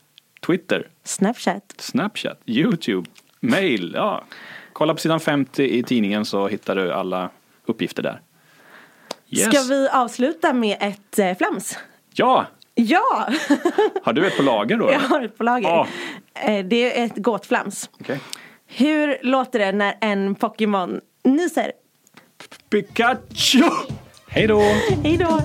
Twitter, 0.47 0.89
Snapchat. 1.05 1.75
Snapchat, 1.79 2.41
YouTube, 2.47 3.09
mail. 3.41 3.93
Ja. 3.95 4.25
Kolla 4.73 4.95
på 4.95 5.01
sidan 5.01 5.21
50 5.21 5.65
i 5.65 5.83
tidningen 5.83 6.25
så 6.25 6.49
hittar 6.49 6.77
du 6.77 6.93
alla 6.93 7.31
uppgifter 7.67 8.03
där. 8.03 8.21
Yes. 9.31 9.45
Ska 9.55 9.63
vi 9.75 9.89
avsluta 9.89 10.53
med 10.53 10.77
ett 10.81 11.19
eh, 11.19 11.37
flams? 11.37 11.79
Ja! 12.15 12.47
Ja! 12.75 13.29
Har 14.03 14.13
du 14.13 14.27
ett 14.27 14.37
på 14.37 14.43
lager 14.43 14.77
då? 14.77 14.93
Jag 14.93 15.01
har 15.01 15.23
ett 15.23 15.39
på 15.39 15.45
lager. 15.45 15.69
Ja. 15.69 15.87
Eh, 16.35 16.65
Det 16.67 16.99
är 17.01 17.05
ett 17.05 17.17
gåtflams. 17.17 17.91
Okej. 18.01 18.21
Hur 18.67 19.19
låter 19.23 19.59
det 19.59 19.73
när 19.73 19.95
en 20.01 20.35
Pokémon 20.35 21.01
nyser? 21.25 21.73
Pikachu! 22.71 23.63
Hej 24.29 24.47
då! 24.47 24.61
Hej 25.03 25.17
då! 25.17 25.41